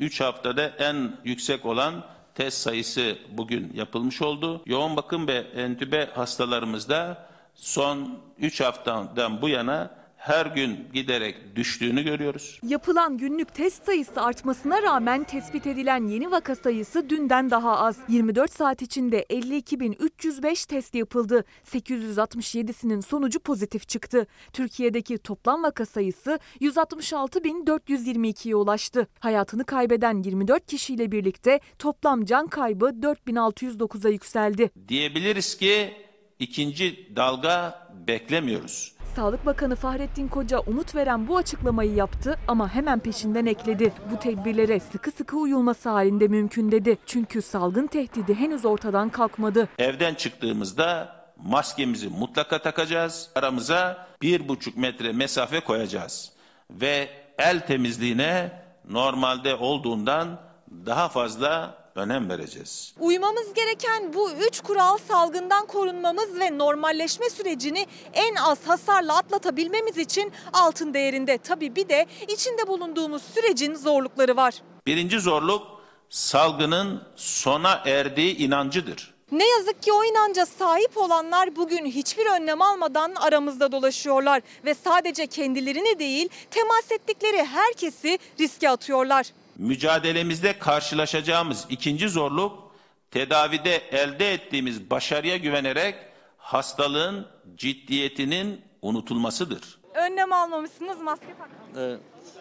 [0.00, 2.04] 3 haftada en yüksek olan
[2.34, 4.62] test sayısı bugün yapılmış oldu.
[4.66, 12.60] Yoğun bakım ve entübe hastalarımızda son 3 haftadan bu yana her gün giderek düştüğünü görüyoruz.
[12.62, 17.98] Yapılan günlük test sayısı artmasına rağmen tespit edilen yeni vaka sayısı dünden daha az.
[18.08, 21.44] 24 saat içinde 52.305 test yapıldı.
[21.64, 24.26] 867'sinin sonucu pozitif çıktı.
[24.52, 29.06] Türkiye'deki toplam vaka sayısı 166.422'ye ulaştı.
[29.20, 34.70] Hayatını kaybeden 24 kişiyle birlikte toplam can kaybı 4.609'a yükseldi.
[34.88, 35.92] Diyebiliriz ki
[36.38, 38.95] ikinci dalga beklemiyoruz.
[39.16, 43.92] Sağlık Bakanı Fahrettin Koca umut veren bu açıklamayı yaptı ama hemen peşinden ekledi.
[44.10, 46.98] Bu tedbirlere sıkı sıkı uyulması halinde mümkün dedi.
[47.06, 49.68] Çünkü salgın tehdidi henüz ortadan kalkmadı.
[49.78, 53.30] Evden çıktığımızda maskemizi mutlaka takacağız.
[53.34, 56.32] Aramıza bir buçuk metre mesafe koyacağız.
[56.70, 57.08] Ve
[57.38, 60.40] el temizliğine normalde olduğundan
[60.86, 62.94] daha fazla önem vereceğiz.
[63.00, 70.32] Uymamız gereken bu üç kural salgından korunmamız ve normalleşme sürecini en az hasarla atlatabilmemiz için
[70.52, 71.38] altın değerinde.
[71.38, 74.54] Tabii bir de içinde bulunduğumuz sürecin zorlukları var.
[74.86, 75.62] Birinci zorluk
[76.08, 79.16] salgının sona erdiği inancıdır.
[79.32, 85.26] Ne yazık ki o inanca sahip olanlar bugün hiçbir önlem almadan aramızda dolaşıyorlar ve sadece
[85.26, 89.26] kendilerini değil temas ettikleri herkesi riske atıyorlar.
[89.58, 92.76] Mücadelemizde karşılaşacağımız ikinci zorluk
[93.10, 95.94] tedavide elde ettiğimiz başarıya güvenerek
[96.38, 97.26] hastalığın
[97.56, 99.78] ciddiyetinin unutulmasıdır.
[99.94, 101.78] Önlem almamışsınız maske takmamışsınız.
[101.78, 102.00] Evet.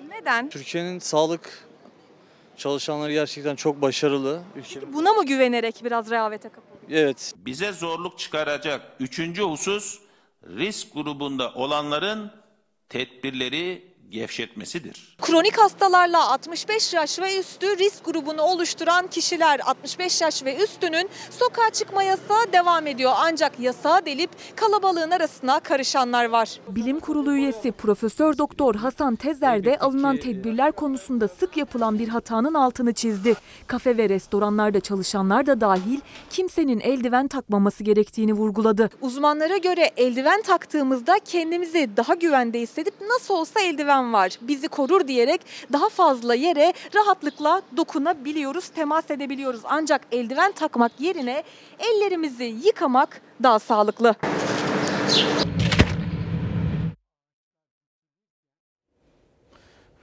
[0.09, 0.49] Neden?
[0.49, 1.67] Türkiye'nin sağlık
[2.57, 4.43] çalışanları gerçekten çok başarılı.
[4.55, 4.93] Ülke...
[4.93, 6.79] Buna mı güvenerek biraz rehavete kapıldı?
[6.89, 7.33] Evet.
[7.37, 9.99] Bize zorluk çıkaracak üçüncü husus
[10.47, 12.31] risk grubunda olanların
[12.89, 15.15] tedbirleri gevşetmesidir.
[15.21, 21.69] Kronik hastalarla 65 yaş ve üstü risk grubunu oluşturan kişiler 65 yaş ve üstünün sokağa
[21.69, 23.11] çıkma yasağı devam ediyor.
[23.17, 26.59] Ancak yasağı delip kalabalığın arasına karışanlar var.
[26.69, 32.53] Bilim Kurulu üyesi Profesör Doktor Hasan Tezer de alınan tedbirler konusunda sık yapılan bir hatanın
[32.53, 33.35] altını çizdi.
[33.67, 35.99] Kafe ve restoranlarda çalışanlar da dahil
[36.29, 38.89] kimsenin eldiven takmaması gerektiğini vurguladı.
[39.01, 44.31] Uzmanlara göre eldiven taktığımızda kendimizi daha güvende hissedip nasıl olsa eldiven var.
[44.41, 45.41] Bizi korur diyerek
[45.73, 49.61] daha fazla yere rahatlıkla dokunabiliyoruz, temas edebiliyoruz.
[49.63, 51.43] Ancak eldiven takmak yerine
[51.79, 54.15] ellerimizi yıkamak daha sağlıklı.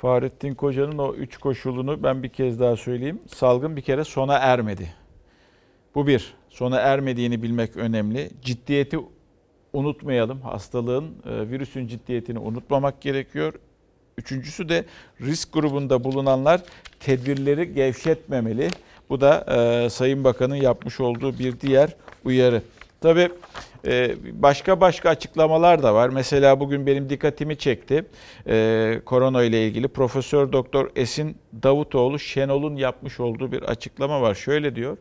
[0.02, 3.20] Fahrettin Koca'nın o üç koşulunu ben bir kez daha söyleyeyim.
[3.34, 4.94] Salgın bir kere sona ermedi.
[5.94, 6.34] Bu bir.
[6.48, 8.30] Sona ermediğini bilmek önemli.
[8.42, 8.98] Ciddiyeti
[9.72, 10.40] unutmayalım.
[10.40, 13.54] Hastalığın, e, virüsün ciddiyetini unutmamak gerekiyor.
[14.18, 14.84] Üçüncüsü de
[15.20, 16.60] risk grubunda bulunanlar
[17.00, 18.68] tedbirleri gevşetmemeli.
[19.08, 19.44] Bu da
[19.84, 22.62] e, Sayın Bakan'ın yapmış olduğu bir diğer uyarı.
[23.00, 23.28] Tabii
[23.86, 26.08] e, başka başka açıklamalar da var.
[26.08, 28.04] Mesela bugün benim dikkatimi çekti.
[28.46, 34.34] E, korona ile ilgili Profesör Doktor Esin Davutoğlu Şenol'un yapmış olduğu bir açıklama var.
[34.34, 34.96] Şöyle diyor.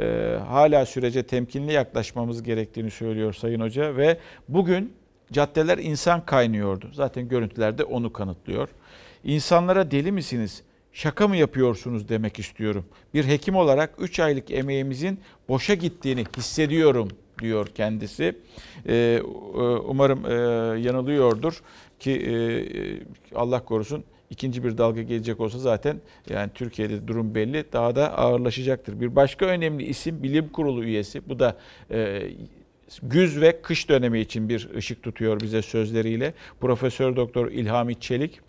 [0.00, 4.92] E, hala sürece temkinli yaklaşmamız gerektiğini söylüyor Sayın Hoca ve bugün
[5.32, 6.90] caddeler insan kaynıyordu.
[6.92, 8.68] Zaten görüntülerde onu kanıtlıyor.
[9.24, 10.62] İnsanlara deli misiniz?
[10.92, 12.84] Şaka mı yapıyorsunuz demek istiyorum.
[13.14, 17.08] Bir hekim olarak 3 aylık emeğimizin boşa gittiğini hissediyorum
[17.40, 18.38] diyor kendisi.
[18.88, 19.20] Ee,
[19.84, 20.32] umarım e,
[20.80, 21.62] yanılıyordur
[22.00, 22.34] ki e,
[23.34, 29.00] Allah korusun ikinci bir dalga gelecek olsa zaten yani Türkiye'de durum belli daha da ağırlaşacaktır.
[29.00, 31.28] Bir başka önemli isim bilim kurulu üyesi.
[31.28, 31.56] Bu da
[31.90, 32.22] e,
[33.02, 36.34] güz ve kış dönemi için bir ışık tutuyor bize sözleriyle.
[36.60, 38.40] Profesör Doktor İlhami Çelik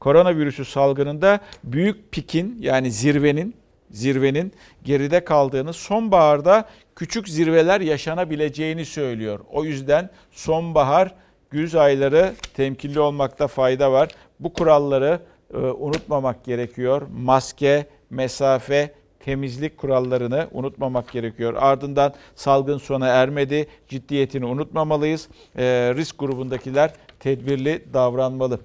[0.00, 3.54] koronavirüsü salgınında büyük pikin yani zirvenin
[3.90, 4.52] zirvenin
[4.84, 9.40] geride kaldığını, sonbaharda küçük zirveler yaşanabileceğini söylüyor.
[9.50, 11.14] O yüzden sonbahar,
[11.50, 14.08] güz ayları temkinli olmakta fayda var.
[14.40, 15.20] Bu kuralları
[15.54, 17.02] e, unutmamak gerekiyor.
[17.12, 21.54] Maske, mesafe, temizlik kurallarını unutmamak gerekiyor.
[21.58, 23.66] Ardından salgın sona ermedi.
[23.88, 25.28] Ciddiyetini unutmamalıyız.
[25.56, 25.64] E,
[25.96, 28.60] risk grubundakiler tedbirli davranmalı.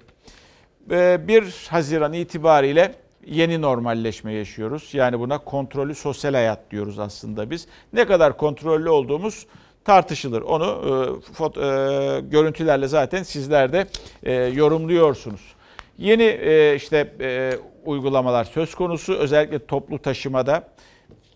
[0.90, 2.94] E, 1 Haziran itibariyle
[3.26, 4.90] yeni normalleşme yaşıyoruz.
[4.92, 7.66] Yani buna kontrollü sosyal hayat diyoruz aslında biz.
[7.92, 9.46] Ne kadar kontrollü olduğumuz
[9.84, 10.42] tartışılır.
[10.42, 13.86] Onu e, foto, e, görüntülerle zaten sizler de
[14.22, 15.56] e, yorumluyorsunuz.
[15.98, 17.52] Yeni e, işte e,
[17.84, 20.68] uygulamalar söz konusu özellikle toplu taşımada.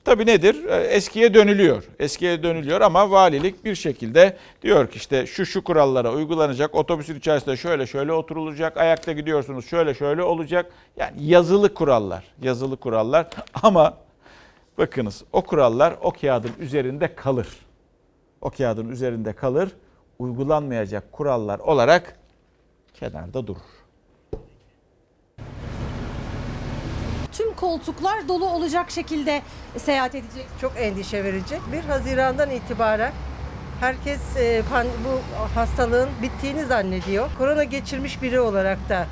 [0.04, 0.64] Tabii nedir?
[0.64, 1.84] E, Eskiye dönülüyor.
[1.98, 6.74] Eskiye dönülüyor ama valilik bir şekilde diyor ki işte şu şu kurallara uygulanacak.
[6.74, 8.76] Otobüsün içerisinde şöyle şöyle oturulacak.
[8.76, 10.72] Ayakta gidiyorsunuz şöyle şöyle olacak.
[10.96, 12.24] Yani yazılı kurallar.
[12.42, 13.30] Yazılı kurallar
[13.62, 13.98] ama
[14.78, 17.48] bakınız o kurallar o kağıdın üzerinde kalır.
[18.40, 19.70] O kağıdın üzerinde kalır.
[20.18, 22.18] Uygulanmayacak kurallar olarak
[22.94, 23.79] kenarda durur.
[27.60, 29.42] Koltuklar dolu olacak şekilde
[29.76, 30.46] seyahat edecek.
[30.60, 31.58] Çok endişe verici.
[31.72, 33.12] 1 Haziran'dan itibaren
[33.80, 35.20] herkes e, pan- bu
[35.58, 37.28] hastalığın bittiğini zannediyor.
[37.38, 39.06] Korona geçirmiş biri olarak da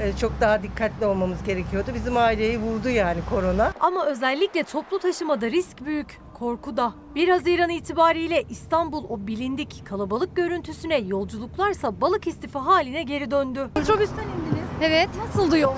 [0.00, 1.90] e, çok daha dikkatli olmamız gerekiyordu.
[1.94, 3.72] Bizim aileyi vurdu yani korona.
[3.80, 6.92] Ama özellikle toplu taşımada risk büyük, korku da.
[7.14, 13.68] 1 Haziran itibariyle İstanbul o bilindik kalabalık görüntüsüne yolculuklarsa balık istifa haline geri döndü.
[13.76, 14.64] Metrobüsten indiniz.
[14.82, 15.08] Evet.
[15.26, 15.74] Nasıldı yol?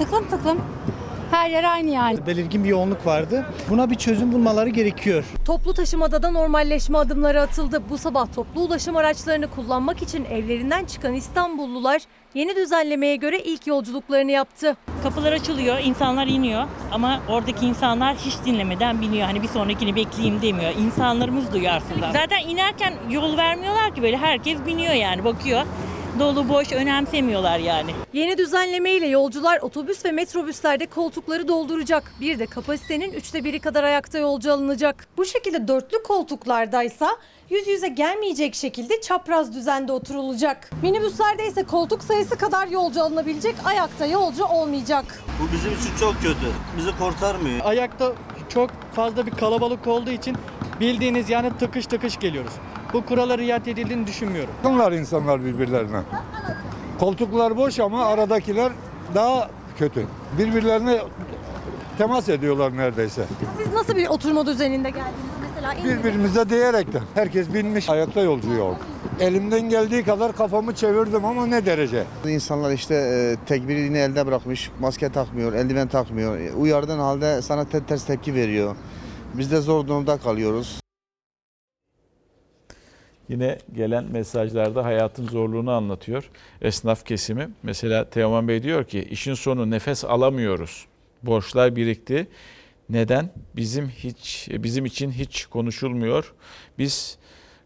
[0.00, 0.58] Tıklım tıklım.
[1.30, 2.26] Her yer aynı yani.
[2.26, 3.46] Belirgin bir yoğunluk vardı.
[3.70, 5.24] Buna bir çözüm bulmaları gerekiyor.
[5.44, 7.82] Toplu taşımada da normalleşme adımları atıldı.
[7.90, 12.02] Bu sabah toplu ulaşım araçlarını kullanmak için evlerinden çıkan İstanbullular
[12.34, 14.76] yeni düzenlemeye göre ilk yolculuklarını yaptı.
[15.02, 19.26] Kapılar açılıyor, insanlar iniyor ama oradaki insanlar hiç dinlemeden biniyor.
[19.26, 20.70] Hani bir sonrakini bekleyeyim demiyor.
[20.70, 21.98] İnsanlarımız duyarsız.
[22.12, 25.62] Zaten inerken yol vermiyorlar ki böyle herkes biniyor yani bakıyor.
[26.20, 27.90] Dolu boş önemsemiyorlar yani.
[28.12, 32.12] Yeni düzenlemeyle yolcular otobüs ve metrobüslerde koltukları dolduracak.
[32.20, 35.06] Bir de kapasitenin üçte biri kadar ayakta yolcu alınacak.
[35.16, 37.16] Bu şekilde dörtlü koltuklardaysa
[37.50, 40.70] yüz yüze gelmeyecek şekilde çapraz düzende oturulacak.
[40.82, 45.04] Minibüslerde ise koltuk sayısı kadar yolcu alınabilecek, ayakta yolcu olmayacak.
[45.42, 46.52] Bu bizim için çok kötü.
[46.76, 47.60] Bizi kurtarmıyor.
[47.64, 48.12] Ayakta
[48.48, 50.36] çok fazla bir kalabalık olduğu için
[50.80, 52.52] bildiğiniz yani tıkış tıkış geliyoruz.
[52.92, 54.50] Bu kurala riayet edildiğini düşünmüyorum.
[54.64, 56.00] Yakınlar insanlar birbirlerine.
[57.00, 58.72] Koltuklar boş ama aradakiler
[59.14, 60.06] daha kötü.
[60.38, 60.98] Birbirlerine
[61.98, 63.22] temas ediyorlar neredeyse.
[63.58, 65.84] Siz nasıl bir oturma düzeninde geldiniz mesela?
[65.84, 67.02] Birbirimize diyerekten.
[67.14, 68.76] Herkes binmiş ayakta yolcu yok.
[69.20, 72.04] Elimden geldiği kadar kafamı çevirdim ama ne derece?
[72.28, 76.38] İnsanlar işte e, tekbirini elde bırakmış, maske takmıyor, eldiven takmıyor.
[76.38, 78.76] E, Uyardığın halde sana te- ters tepki veriyor.
[79.34, 80.79] Biz de zor durumda kalıyoruz.
[83.30, 86.30] Yine gelen mesajlarda hayatın zorluğunu anlatıyor
[86.62, 87.48] esnaf kesimi.
[87.62, 90.86] Mesela Teoman Bey diyor ki işin sonu nefes alamıyoruz.
[91.22, 92.28] Borçlar birikti.
[92.88, 93.30] Neden?
[93.56, 96.34] Bizim hiç bizim için hiç konuşulmuyor.
[96.78, 97.18] Biz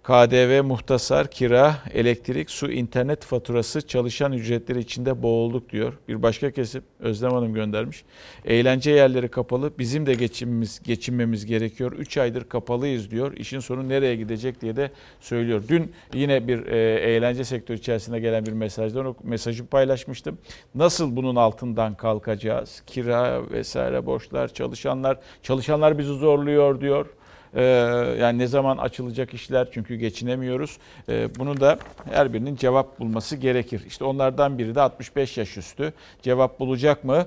[0.05, 5.93] KDV, muhtasar, kira, elektrik, su, internet faturası, çalışan ücretleri içinde boğulduk diyor.
[6.09, 8.05] Bir başka kesim Özlem Hanım göndermiş.
[8.45, 9.71] Eğlence yerleri kapalı.
[9.79, 11.93] Bizim de geçimimiz, geçinmemiz gerekiyor.
[11.93, 13.33] 3 aydır kapalıyız diyor.
[13.37, 14.91] İşin sonu nereye gidecek diye de
[15.21, 15.63] söylüyor.
[15.69, 20.39] Dün yine bir e, eğlence sektörü içerisinde gelen bir mesajdan o mesajı paylaşmıştım.
[20.75, 22.83] Nasıl bunun altından kalkacağız?
[22.87, 27.07] Kira vesaire borçlar, çalışanlar, çalışanlar bizi zorluyor diyor.
[27.55, 27.63] Ee,
[28.21, 30.79] yani ne zaman açılacak işler çünkü geçinemiyoruz.
[31.09, 31.79] Ee, bunu da
[32.13, 33.83] her birinin cevap bulması gerekir.
[33.87, 35.93] İşte onlardan biri de 65 yaş üstü.
[36.23, 37.27] Cevap bulacak mı?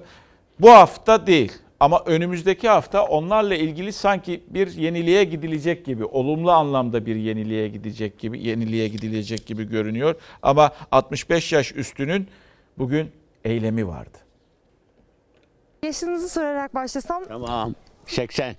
[0.59, 1.51] Bu hafta değil.
[1.79, 8.19] Ama önümüzdeki hafta onlarla ilgili sanki bir yeniliğe gidilecek gibi, olumlu anlamda bir yeniliğe gidecek
[8.19, 10.15] gibi, yeniliğe gidilecek gibi görünüyor.
[10.41, 12.27] Ama 65 yaş üstünün
[12.77, 13.11] bugün
[13.45, 14.17] eylemi vardı.
[15.83, 17.75] Yaşınızı sorarak başlasam Tamam.
[18.05, 18.55] 80.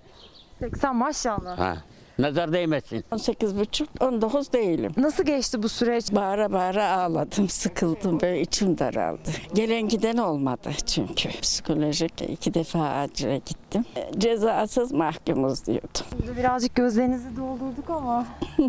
[0.61, 1.59] 80 maşallah.
[1.59, 1.77] Ha.
[2.19, 3.05] Nazar değmesin.
[3.11, 4.93] 18 buçuk 19 değilim.
[4.97, 6.13] Nasıl geçti bu süreç?
[6.13, 9.31] Bağıra bağıra ağladım, sıkıldım, böyle içim daraldı.
[9.55, 11.29] Gelen giden olmadı çünkü.
[11.41, 13.85] Psikolojik iki defa acile gittim.
[14.19, 15.99] Cezasız mahkumuz diyordu.
[16.11, 18.27] Şimdi birazcık gözlerinizi doldurduk ama.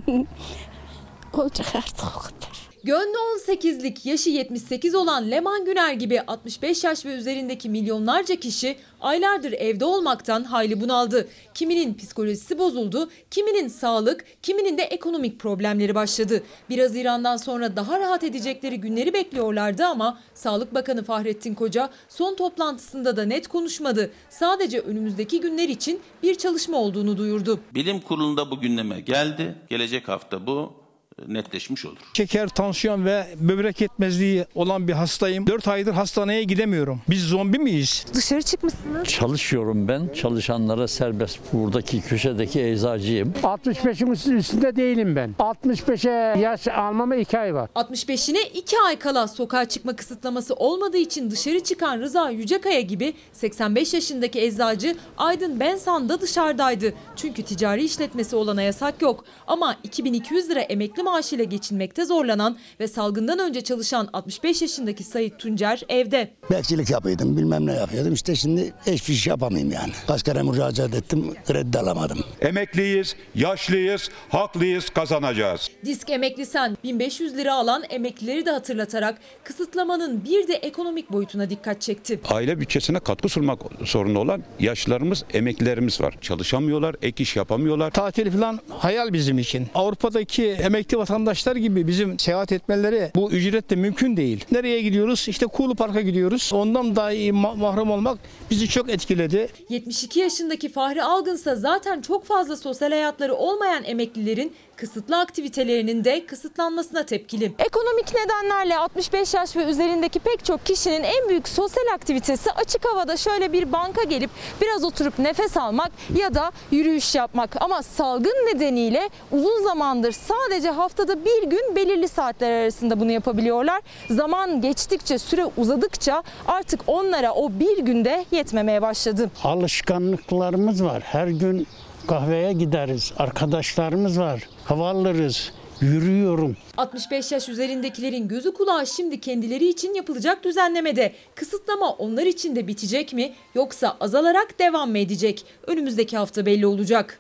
[1.34, 2.59] Olacak artık o kadar.
[2.84, 3.18] Gönlü
[3.48, 9.86] 18'lik, yaşı 78 olan Leman Güner gibi 65 yaş ve üzerindeki milyonlarca kişi aylardır evde
[9.86, 11.28] olmaktan hayli bunaldı.
[11.54, 16.44] Kiminin psikolojisi bozuldu, kiminin sağlık, kiminin de ekonomik problemleri başladı.
[16.70, 23.18] 1 Haziran'dan sonra daha rahat edecekleri günleri bekliyorlardı ama Sağlık Bakanı Fahrettin Koca son toplantısında
[23.18, 24.12] da net konuşmadı.
[24.30, 27.60] Sadece önümüzdeki günler için bir çalışma olduğunu duyurdu.
[27.76, 29.56] Bilim kurulunda bu gündeme geldi.
[29.70, 30.89] Gelecek hafta bu
[31.28, 31.98] netleşmiş olur.
[32.14, 35.48] Şeker, tansiyon ve böbrek yetmezliği olan bir hastayım.
[35.48, 37.02] 4 aydır hastaneye gidemiyorum.
[37.10, 38.06] Biz zombi miyiz?
[38.14, 39.08] Dışarı çıkmışsınız.
[39.08, 40.10] Çalışıyorum ben.
[40.16, 41.40] Çalışanlara serbest.
[41.54, 43.34] Buradaki köşedeki eczacıyım.
[43.44, 45.36] 65'in üstünde değilim ben.
[45.40, 47.70] 65'e yaş almama 2 ay var.
[47.76, 53.94] 65'ine 2 ay kala sokağa çıkma kısıtlaması olmadığı için dışarı çıkan Rıza Yücekaya gibi 85
[53.94, 56.94] yaşındaki eczacı Aydın Bensan da dışarıdaydı.
[57.16, 59.26] Çünkü ticari işletmesi olana yasak yok.
[59.48, 65.82] Ama 2200 lira emekli maaşıyla geçinmekte zorlanan ve salgından önce çalışan 65 yaşındaki Sayit Tuncer
[65.90, 66.32] evde.
[66.52, 68.14] Bekçilik yapıyordum, bilmem ne yapıyordum.
[68.14, 69.92] İşte şimdi hiçbir şey yapamayayım yani.
[70.08, 72.20] Kaç kere müracaat ettim, kredi alamadım.
[72.42, 75.70] Emekliyiz, yaşlıyız, haklıyız, kazanacağız.
[75.86, 81.82] Disk emekli sen 1500 lira alan emeklileri de hatırlatarak kısıtlamanın bir de ekonomik boyutuna dikkat
[81.82, 82.20] çekti.
[82.30, 86.16] Aile bütçesine katkı sunmak zorunda olan yaşlılarımız, emeklilerimiz var.
[86.22, 87.92] Çalışamıyorlar, ek iş yapamıyorlar.
[87.92, 89.68] Tatil falan hayal bizim için.
[89.76, 94.46] Avrupa'daki emekli vatandaşlar gibi bizim seyahat etmeleri bu ücretle mümkün değil.
[94.52, 95.26] Nereye gidiyoruz?
[95.30, 96.52] İşte Kuğulu Park'a gidiyoruz.
[96.54, 98.20] Ondan dahi ma- mahrum olmak
[98.52, 99.50] bizi çok etkiledi.
[99.70, 107.06] 72 yaşındaki Fahri Algınsa zaten çok fazla sosyal hayatları olmayan emeklilerin kısıtlı aktivitelerinin de kısıtlanmasına
[107.06, 107.54] tepkili.
[107.60, 113.18] Ekonomik nedenlerle 65 yaş ve üzerindeki pek çok kişinin en büyük sosyal aktivitesi açık havada
[113.18, 114.30] şöyle bir banka gelip
[114.62, 117.62] biraz oturup nefes almak ya da yürüyüş yapmak.
[117.62, 123.82] Ama salgın nedeniyle uzun zamandır sadece haftada bir gün belirli saatler arasında bunu yapabiliyorlar.
[124.10, 129.32] Zaman geçtikçe süre uzadıkça artık onlara o bir günde yetmemeye başladı.
[129.44, 131.02] Alışkanlıklarımız var.
[131.06, 131.68] Her gün
[132.10, 133.14] kahveye gideriz.
[133.18, 134.50] Arkadaşlarımız var.
[134.66, 135.52] Hava alırız.
[135.82, 136.58] Yürüyorum.
[136.78, 141.14] 65 yaş üzerindekilerin gözü kulağı şimdi kendileri için yapılacak düzenlemede.
[141.36, 145.46] Kısıtlama onlar için de bitecek mi yoksa azalarak devam mı edecek?
[145.68, 147.20] Önümüzdeki hafta belli olacak.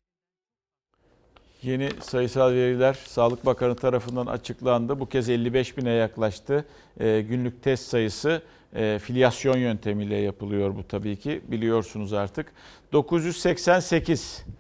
[1.64, 5.00] Yeni sayısal veriler Sağlık Bakanı tarafından açıklandı.
[5.00, 6.66] Bu kez 55 bine yaklaştı.
[7.00, 8.42] Ee, günlük test sayısı
[8.76, 11.42] e, filyasyon yöntemiyle yapılıyor bu tabii ki.
[11.48, 12.52] Biliyorsunuz artık.
[12.94, 14.59] 988 e, ya,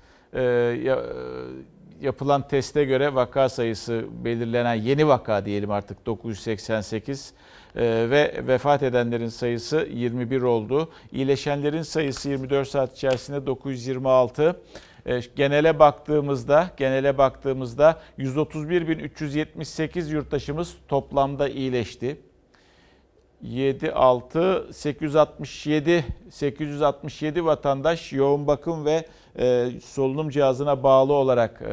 [2.01, 7.33] yapılan teste göre vaka sayısı belirlenen yeni vaka diyelim artık 988
[7.75, 10.89] e, ve vefat edenlerin sayısı 21 oldu.
[11.11, 14.61] İyileşenlerin sayısı 24 saat içerisinde 926.
[15.05, 22.17] E, Genele baktığımızda, genele baktığımızda 131.378 yurttaşımız toplamda iyileşti.
[23.41, 29.05] 7 6 867 867 vatandaş yoğun bakım ve
[29.39, 31.67] e, solunum cihazına bağlı olarak e,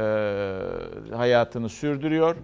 [1.15, 2.35] hayatını sürdürüyor.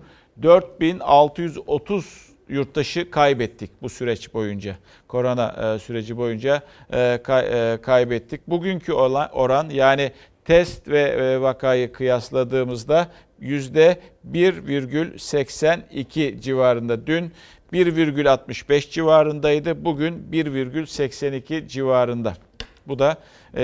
[0.44, 4.76] 4630 yurttaşı kaybettik bu süreç boyunca.
[5.08, 6.62] Korona e, süreci boyunca
[6.94, 8.48] e, kay, e, kaybettik.
[8.48, 10.12] Bugünkü olan oran yani
[10.46, 13.08] test ve e, vakayı kıyasladığımızda
[13.40, 14.00] yüzde
[14.32, 17.08] 1,82 civarında.
[17.08, 17.32] Dün
[17.74, 19.86] 1,65 civarındaydı.
[19.86, 22.34] Bugün 1,82 civarında.
[22.88, 23.18] Bu da
[23.56, 23.64] e,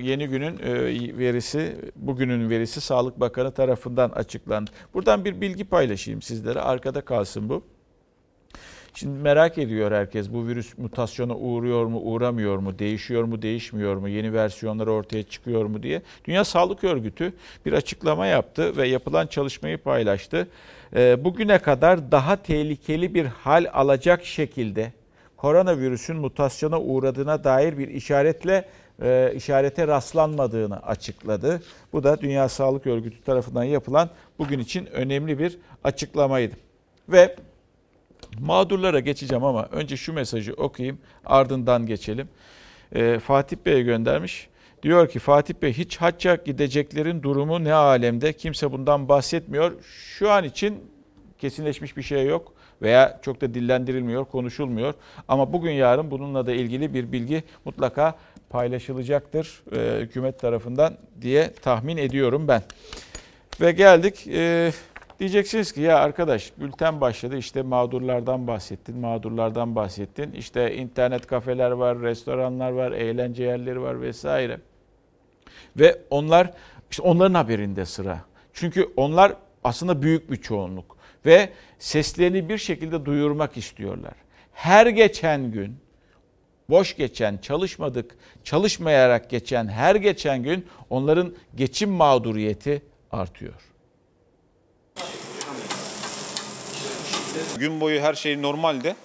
[0.00, 0.72] yeni günün e,
[1.18, 4.70] verisi, bugünün verisi Sağlık Bakanı tarafından açıklandı.
[4.94, 6.60] Buradan bir bilgi paylaşayım sizlere.
[6.60, 7.62] Arkada kalsın bu.
[8.94, 14.08] Şimdi merak ediyor herkes bu virüs mutasyona uğruyor mu, uğramıyor mu, değişiyor mu, değişmiyor mu,
[14.08, 16.02] yeni versiyonlar ortaya çıkıyor mu diye.
[16.24, 17.32] Dünya Sağlık Örgütü
[17.66, 20.48] bir açıklama yaptı ve yapılan çalışmayı paylaştı.
[20.96, 24.92] Ee, bugüne kadar daha tehlikeli bir hal alacak şekilde
[25.44, 28.68] koronavirüsün mutasyona uğradığına dair bir işaretle
[29.02, 31.62] e, işarete rastlanmadığını açıkladı.
[31.92, 36.54] Bu da Dünya Sağlık Örgütü tarafından yapılan bugün için önemli bir açıklamaydı.
[37.08, 37.36] Ve
[38.38, 42.28] Mağdurlara geçeceğim ama önce şu mesajı okuyayım ardından geçelim.
[42.94, 44.48] Ee, Fatih Bey'e göndermiş.
[44.82, 48.32] Diyor ki Fatih Bey hiç hacca gideceklerin durumu ne alemde?
[48.32, 49.72] Kimse bundan bahsetmiyor.
[49.82, 50.80] Şu an için
[51.38, 54.94] kesinleşmiş bir şey yok veya çok da dillendirilmiyor, konuşulmuyor.
[55.28, 58.14] Ama bugün yarın bununla da ilgili bir bilgi mutlaka
[58.50, 62.62] paylaşılacaktır e, hükümet tarafından diye tahmin ediyorum ben.
[63.60, 64.72] Ve geldik e,
[65.20, 70.32] Diyeceksiniz ki ya arkadaş bülten başladı işte mağdurlardan bahsettin, mağdurlardan bahsettin.
[70.32, 74.60] İşte internet kafeler var, restoranlar var, eğlence yerleri var vesaire.
[75.76, 76.50] Ve onlar
[76.90, 78.20] işte onların haberinde sıra.
[78.52, 79.32] Çünkü onlar
[79.64, 80.93] aslında büyük bir çoğunluk
[81.26, 84.14] ve seslerini bir şekilde duyurmak istiyorlar.
[84.52, 85.76] Her geçen gün
[86.70, 93.54] boş geçen, çalışmadık, çalışmayarak geçen her geçen gün onların geçim mağduriyeti artıyor.
[97.58, 98.96] Gün boyu her şey normalde.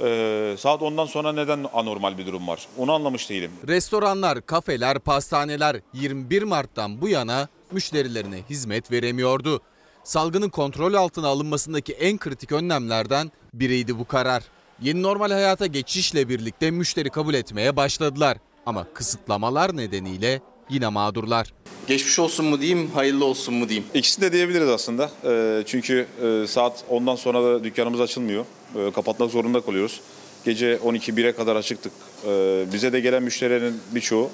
[0.00, 2.66] Ee, saat ondan sonra neden anormal bir durum var?
[2.78, 3.50] Onu anlamış değilim.
[3.68, 9.62] Restoranlar, kafeler, pastaneler 21 Mart'tan bu yana müşterilerine hizmet veremiyordu.
[10.04, 14.42] Salgının kontrol altına alınmasındaki en kritik önlemlerden biriydi bu karar.
[14.82, 18.38] Yeni normal hayata geçişle birlikte müşteri kabul etmeye başladılar.
[18.66, 20.40] Ama kısıtlamalar nedeniyle
[20.70, 21.54] yine mağdurlar.
[21.86, 23.88] Geçmiş olsun mu diyeyim, hayırlı olsun mu diyeyim?
[23.94, 25.10] İkisi de diyebiliriz aslında.
[25.24, 28.44] Ee, çünkü e, saat ondan sonra da dükkanımız açılmıyor.
[28.76, 30.00] Ee, kapatmak zorunda kalıyoruz.
[30.44, 31.92] Gece 12-1'e kadar açıktık.
[32.26, 34.30] Ee, bize de gelen müşterilerin birçoğu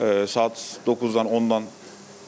[0.00, 1.62] e, saat 9'dan 10'dan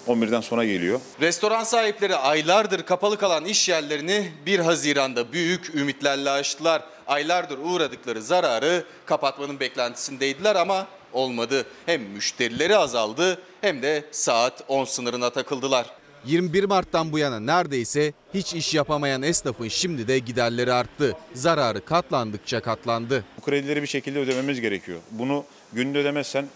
[0.08, 1.00] 11'den sonra geliyor.
[1.20, 6.82] Restoran sahipleri aylardır kapalı kalan iş yerlerini 1 Haziran'da büyük ümitlerle açtılar.
[7.06, 11.66] Aylardır uğradıkları zararı kapatmanın beklentisindeydiler ama olmadı.
[11.86, 15.86] Hem müşterileri azaldı hem de saat 10 sınırına takıldılar.
[16.24, 21.16] 21 Mart'tan bu yana neredeyse hiç iş yapamayan esnafın şimdi de giderleri arttı.
[21.34, 23.24] Zararı katlandıkça katlandı.
[23.36, 24.98] Bu kredileri bir şekilde ödememiz gerekiyor.
[25.10, 26.46] Bunu günde ödemezsen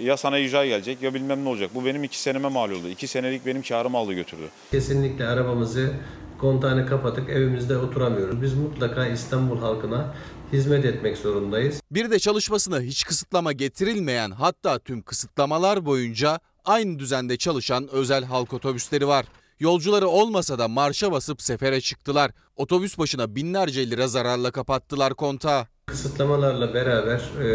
[0.00, 1.70] ya sana icra gelecek ya bilmem ne olacak.
[1.74, 2.88] Bu benim iki seneme mal oldu.
[2.88, 4.48] İki senelik benim karımı aldı götürdü.
[4.70, 5.92] Kesinlikle arabamızı
[6.40, 8.42] kontağını kapatıp evimizde oturamıyoruz.
[8.42, 10.14] Biz mutlaka İstanbul halkına
[10.52, 11.80] hizmet etmek zorundayız.
[11.90, 18.52] Bir de çalışmasına hiç kısıtlama getirilmeyen hatta tüm kısıtlamalar boyunca aynı düzende çalışan özel halk
[18.52, 19.26] otobüsleri var.
[19.60, 22.30] Yolcuları olmasa da marşa basıp sefere çıktılar.
[22.56, 25.66] Otobüs başına binlerce lira zararla kapattılar kontağı.
[25.86, 27.48] Kısıtlamalarla beraber e,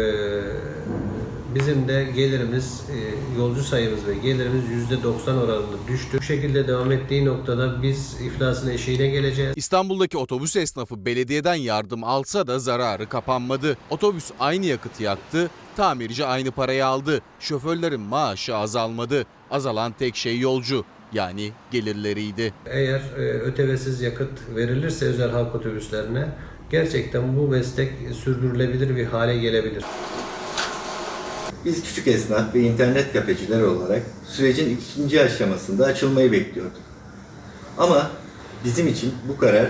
[1.54, 6.18] bizim de gelirimiz, e, yolcu sayımız ve gelirimiz %90 oranında düştü.
[6.18, 9.52] Bu şekilde devam ettiği noktada biz iflasın eşiğine geleceğiz.
[9.56, 13.76] İstanbul'daki otobüs esnafı belediyeden yardım alsa da zararı kapanmadı.
[13.90, 17.20] Otobüs aynı yakıtı yaktı, tamirci aynı parayı aldı.
[17.40, 19.26] Şoförlerin maaşı azalmadı.
[19.50, 22.52] Azalan tek şey yolcu yani gelirleriydi.
[22.66, 26.28] Eğer e, ötevesiz yakıt verilirse özel halk otobüslerine
[26.70, 27.92] gerçekten bu meslek
[28.24, 29.84] sürdürülebilir bir hale gelebilir.
[31.64, 36.82] Biz küçük esnaf ve internet kafeciler olarak sürecin ikinci aşamasında açılmayı bekliyorduk.
[37.78, 38.10] Ama
[38.64, 39.68] bizim için bu karar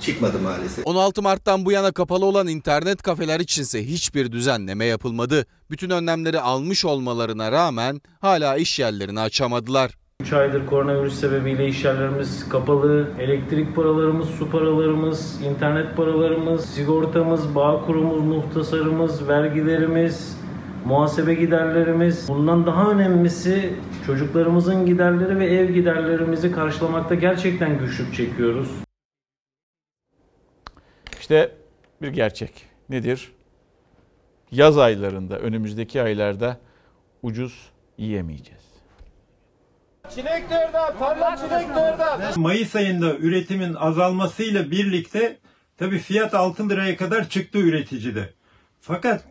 [0.00, 0.86] çıkmadı maalesef.
[0.86, 5.46] 16 Mart'tan bu yana kapalı olan internet kafeler içinse hiçbir düzenleme yapılmadı.
[5.70, 9.90] Bütün önlemleri almış olmalarına rağmen hala iş yerlerini açamadılar.
[10.20, 13.08] 3 aydır koronavirüs sebebiyle iş yerlerimiz kapalı.
[13.18, 20.36] Elektrik paralarımız, su paralarımız, internet paralarımız, sigortamız, bağ kurumuz, muhtasarımız, vergilerimiz,
[20.84, 22.28] muhasebe giderlerimiz.
[22.28, 23.72] Bundan daha önemlisi
[24.06, 28.68] çocuklarımızın giderleri ve ev giderlerimizi karşılamakta gerçekten güçlük çekiyoruz.
[31.20, 31.52] İşte
[32.02, 32.66] bir gerçek.
[32.88, 33.32] Nedir?
[34.50, 36.58] Yaz aylarında, önümüzdeki aylarda
[37.22, 38.64] ucuz yiyemeyeceğiz.
[40.14, 42.40] Çilek de orada, tarla çilek de.
[42.40, 45.38] Mayıs ayında üretimin azalmasıyla birlikte
[45.76, 48.30] tabii fiyat 6 liraya kadar çıktı üreticide.
[48.80, 49.24] Fakat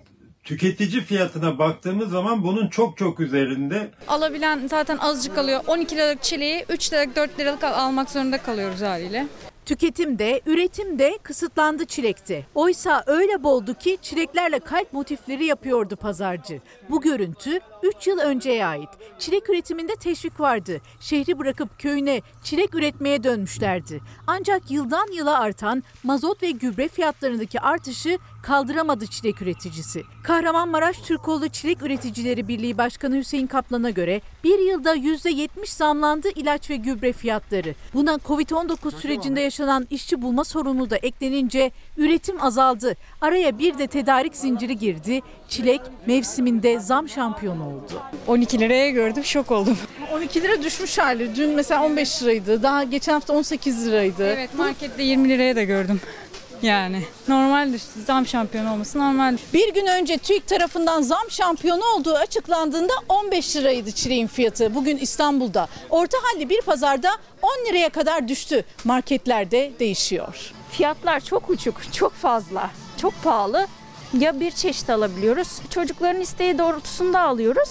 [0.44, 3.92] tüketici fiyatına baktığımız zaman bunun çok çok üzerinde.
[4.08, 5.62] Alabilen zaten azıcık alıyor.
[5.68, 9.28] 12 liralık çileği 3 liralık 4 liralık al- almak zorunda kalıyoruz haliyle.
[9.66, 12.46] Tüketim de, üretim de kısıtlandı çilekte.
[12.56, 16.60] Oysa öyle boldu ki çileklerle kalp motifleri yapıyordu pazarcı.
[16.90, 18.90] Bu görüntü 3 yıl önceye ait.
[19.20, 20.82] Çilek üretiminde teşvik vardı.
[21.00, 24.02] Şehri bırakıp köyüne çilek üretmeye dönmüşlerdi.
[24.28, 30.04] Ancak yıldan yıla artan mazot ve gübre fiyatlarındaki artışı kaldıramadı çilek üreticisi.
[30.24, 36.76] Kahramanmaraş Türkoğlu Çilek Üreticileri Birliği Başkanı Hüseyin Kaplan'a göre bir yılda %70 zamlandı ilaç ve
[36.76, 37.76] gübre fiyatları.
[37.94, 42.96] Buna Covid-19 sürecinde yaşanan işçi bulma sorunu da eklenince üretim azaldı.
[43.22, 45.22] Araya bir de tedarik zinciri girdi.
[45.50, 48.02] Çilek mevsiminde zam şampiyonu oldu.
[48.28, 49.78] 12 liraya gördüm şok oldum.
[50.14, 51.36] 12 lira düşmüş hali.
[51.36, 52.64] Dün mesela 15 liraydı.
[52.64, 54.26] Daha geçen hafta 18 liraydı.
[54.26, 56.02] Evet markette 20 liraya da gördüm.
[56.64, 57.82] Yani normaldir.
[58.08, 59.38] Zam şampiyonu olması normal.
[59.54, 64.76] Bir gün önce TÜİK tarafından zam şampiyonu olduğu açıklandığında 15 liraydı çileğin fiyatı.
[64.76, 65.68] Bugün İstanbul'da.
[65.90, 67.10] Orta halli bir pazarda
[67.42, 68.66] 10 liraya kadar düştü.
[68.84, 70.54] Marketlerde değişiyor.
[70.72, 72.72] Fiyatlar çok uçuk, çok fazla,
[73.02, 73.68] çok pahalı.
[74.20, 77.70] Ya bir çeşit alabiliyoruz, çocukların isteği doğrultusunda alıyoruz.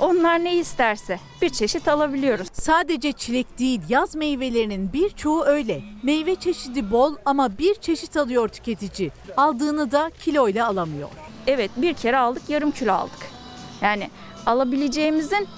[0.00, 2.48] Onlar ne isterse bir çeşit alabiliyoruz.
[2.52, 5.82] Sadece çilek değil yaz meyvelerinin birçoğu öyle.
[6.02, 9.10] Meyve çeşidi bol ama bir çeşit alıyor tüketici.
[9.36, 11.08] Aldığını da kiloyla alamıyor.
[11.46, 13.30] Evet bir kere aldık, yarım kilo aldık.
[13.82, 14.10] Yani
[14.46, 15.48] alabileceğimizin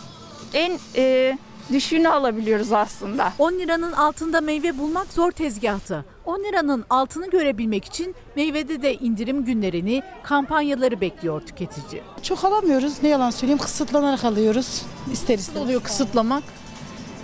[0.55, 1.39] en e,
[1.73, 3.33] düşüğünü alabiliyoruz aslında.
[3.39, 6.05] 10 liranın altında meyve bulmak zor tezgahta.
[6.25, 12.03] 10 liranın altını görebilmek için meyvede de indirim günlerini, kampanyaları bekliyor tüketici.
[12.23, 12.93] Çok alamıyoruz.
[13.03, 14.83] Ne yalan söyleyeyim kısıtlanarak alıyoruz.
[15.13, 15.63] İster istemez.
[15.63, 16.43] oluyor kısıtlamak?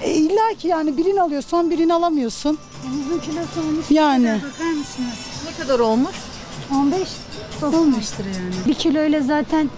[0.02, 2.58] E, İlla ki yani birini alıyorsan birini alamıyorsun.
[2.84, 3.90] Denizin kilosu olmuş.
[3.90, 4.40] Yani.
[4.52, 5.18] Bakar mısınız?
[5.46, 6.16] Ne kadar olmuş?
[6.74, 7.08] 15
[7.62, 8.54] olmuştur yani.
[8.66, 9.70] Bir kiloyla zaten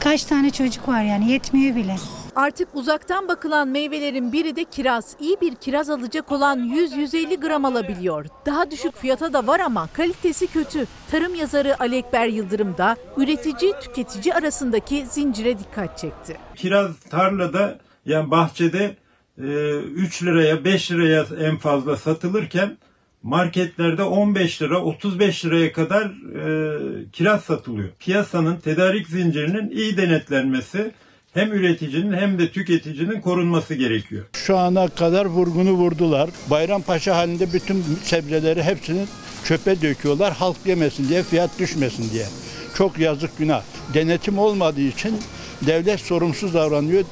[0.00, 1.96] kaç tane çocuk var yani yetmiyor bile.
[2.36, 5.16] Artık uzaktan bakılan meyvelerin biri de kiraz.
[5.20, 8.26] İyi bir kiraz alacak olan 100-150 gram alabiliyor.
[8.46, 10.86] Daha düşük fiyata da var ama kalitesi kötü.
[11.10, 16.36] Tarım yazarı Ali Ekber Yıldırım da üretici tüketici arasındaki zincire dikkat çekti.
[16.56, 18.96] Kiraz tarlada yani bahçede
[19.38, 19.42] e,
[19.78, 22.76] 3 liraya 5 liraya en fazla satılırken
[23.22, 27.88] marketlerde 15 lira 35 liraya kadar e, kiraz satılıyor.
[27.98, 30.92] Piyasanın tedarik zincirinin iyi denetlenmesi
[31.34, 34.24] hem üreticinin hem de tüketicinin korunması gerekiyor.
[34.32, 36.30] Şu ana kadar vurgunu vurdular.
[36.50, 39.06] Bayrampaşa halinde bütün sebzeleri hepsini
[39.44, 40.32] çöpe döküyorlar.
[40.32, 42.26] Halk yemesin diye, fiyat düşmesin diye.
[42.74, 43.62] Çok yazık günah.
[43.94, 45.18] Denetim olmadığı için
[45.66, 47.04] devlet sorumsuz davranıyor.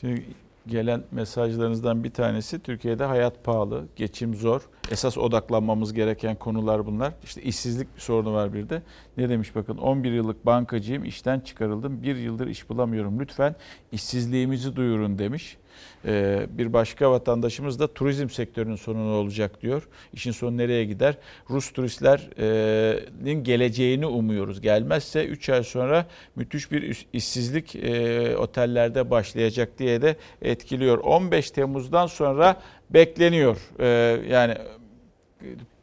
[0.00, 0.24] Şimdi
[0.66, 4.68] gelen mesajlarınızdan bir tanesi Türkiye'de hayat pahalı, geçim zor.
[4.90, 7.12] Esas odaklanmamız gereken konular bunlar.
[7.24, 8.82] İşte işsizlik bir sorunu var bir de.
[9.16, 12.02] Ne demiş bakın 11 yıllık bankacıyım işten çıkarıldım.
[12.02, 13.20] Bir yıldır iş bulamıyorum.
[13.20, 13.54] Lütfen
[13.92, 15.56] işsizliğimizi duyurun demiş.
[16.04, 19.88] Ee, bir başka vatandaşımız da turizm sektörünün sonu olacak diyor.
[20.12, 21.14] İşin sonu nereye gider?
[21.50, 24.60] Rus turistlerin geleceğini umuyoruz.
[24.60, 30.98] Gelmezse 3 ay sonra müthiş bir işsizlik e, otellerde başlayacak diye de etkiliyor.
[30.98, 33.56] 15 Temmuz'dan sonra bekleniyor.
[33.80, 33.86] Ee,
[34.30, 34.54] yani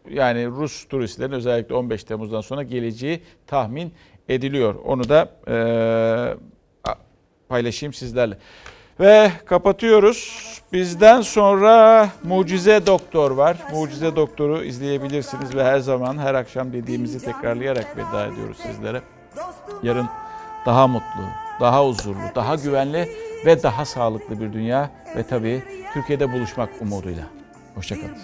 [0.10, 3.94] yani Rus turistlerin özellikle 15 Temmuz'dan sonra geleceği tahmin
[4.30, 4.76] ediliyor.
[4.76, 5.56] Onu da e,
[7.50, 8.38] paylaşayım sizlerle.
[9.00, 10.44] Ve kapatıyoruz.
[10.74, 13.58] Bizden sonra Mucize Doktor var.
[13.74, 19.02] Mucize Doktor'u izleyebilirsiniz ve her zaman her akşam dediğimizi tekrarlayarak veda ediyoruz sizlere.
[19.84, 20.10] Yarın
[20.66, 21.24] daha mutlu,
[21.60, 23.10] daha huzurlu, daha güvenli
[23.46, 25.64] ve daha sağlıklı bir dünya ve tabii
[25.94, 27.24] Türkiye'de buluşmak umuduyla.
[27.76, 28.18] Hoşçakalın.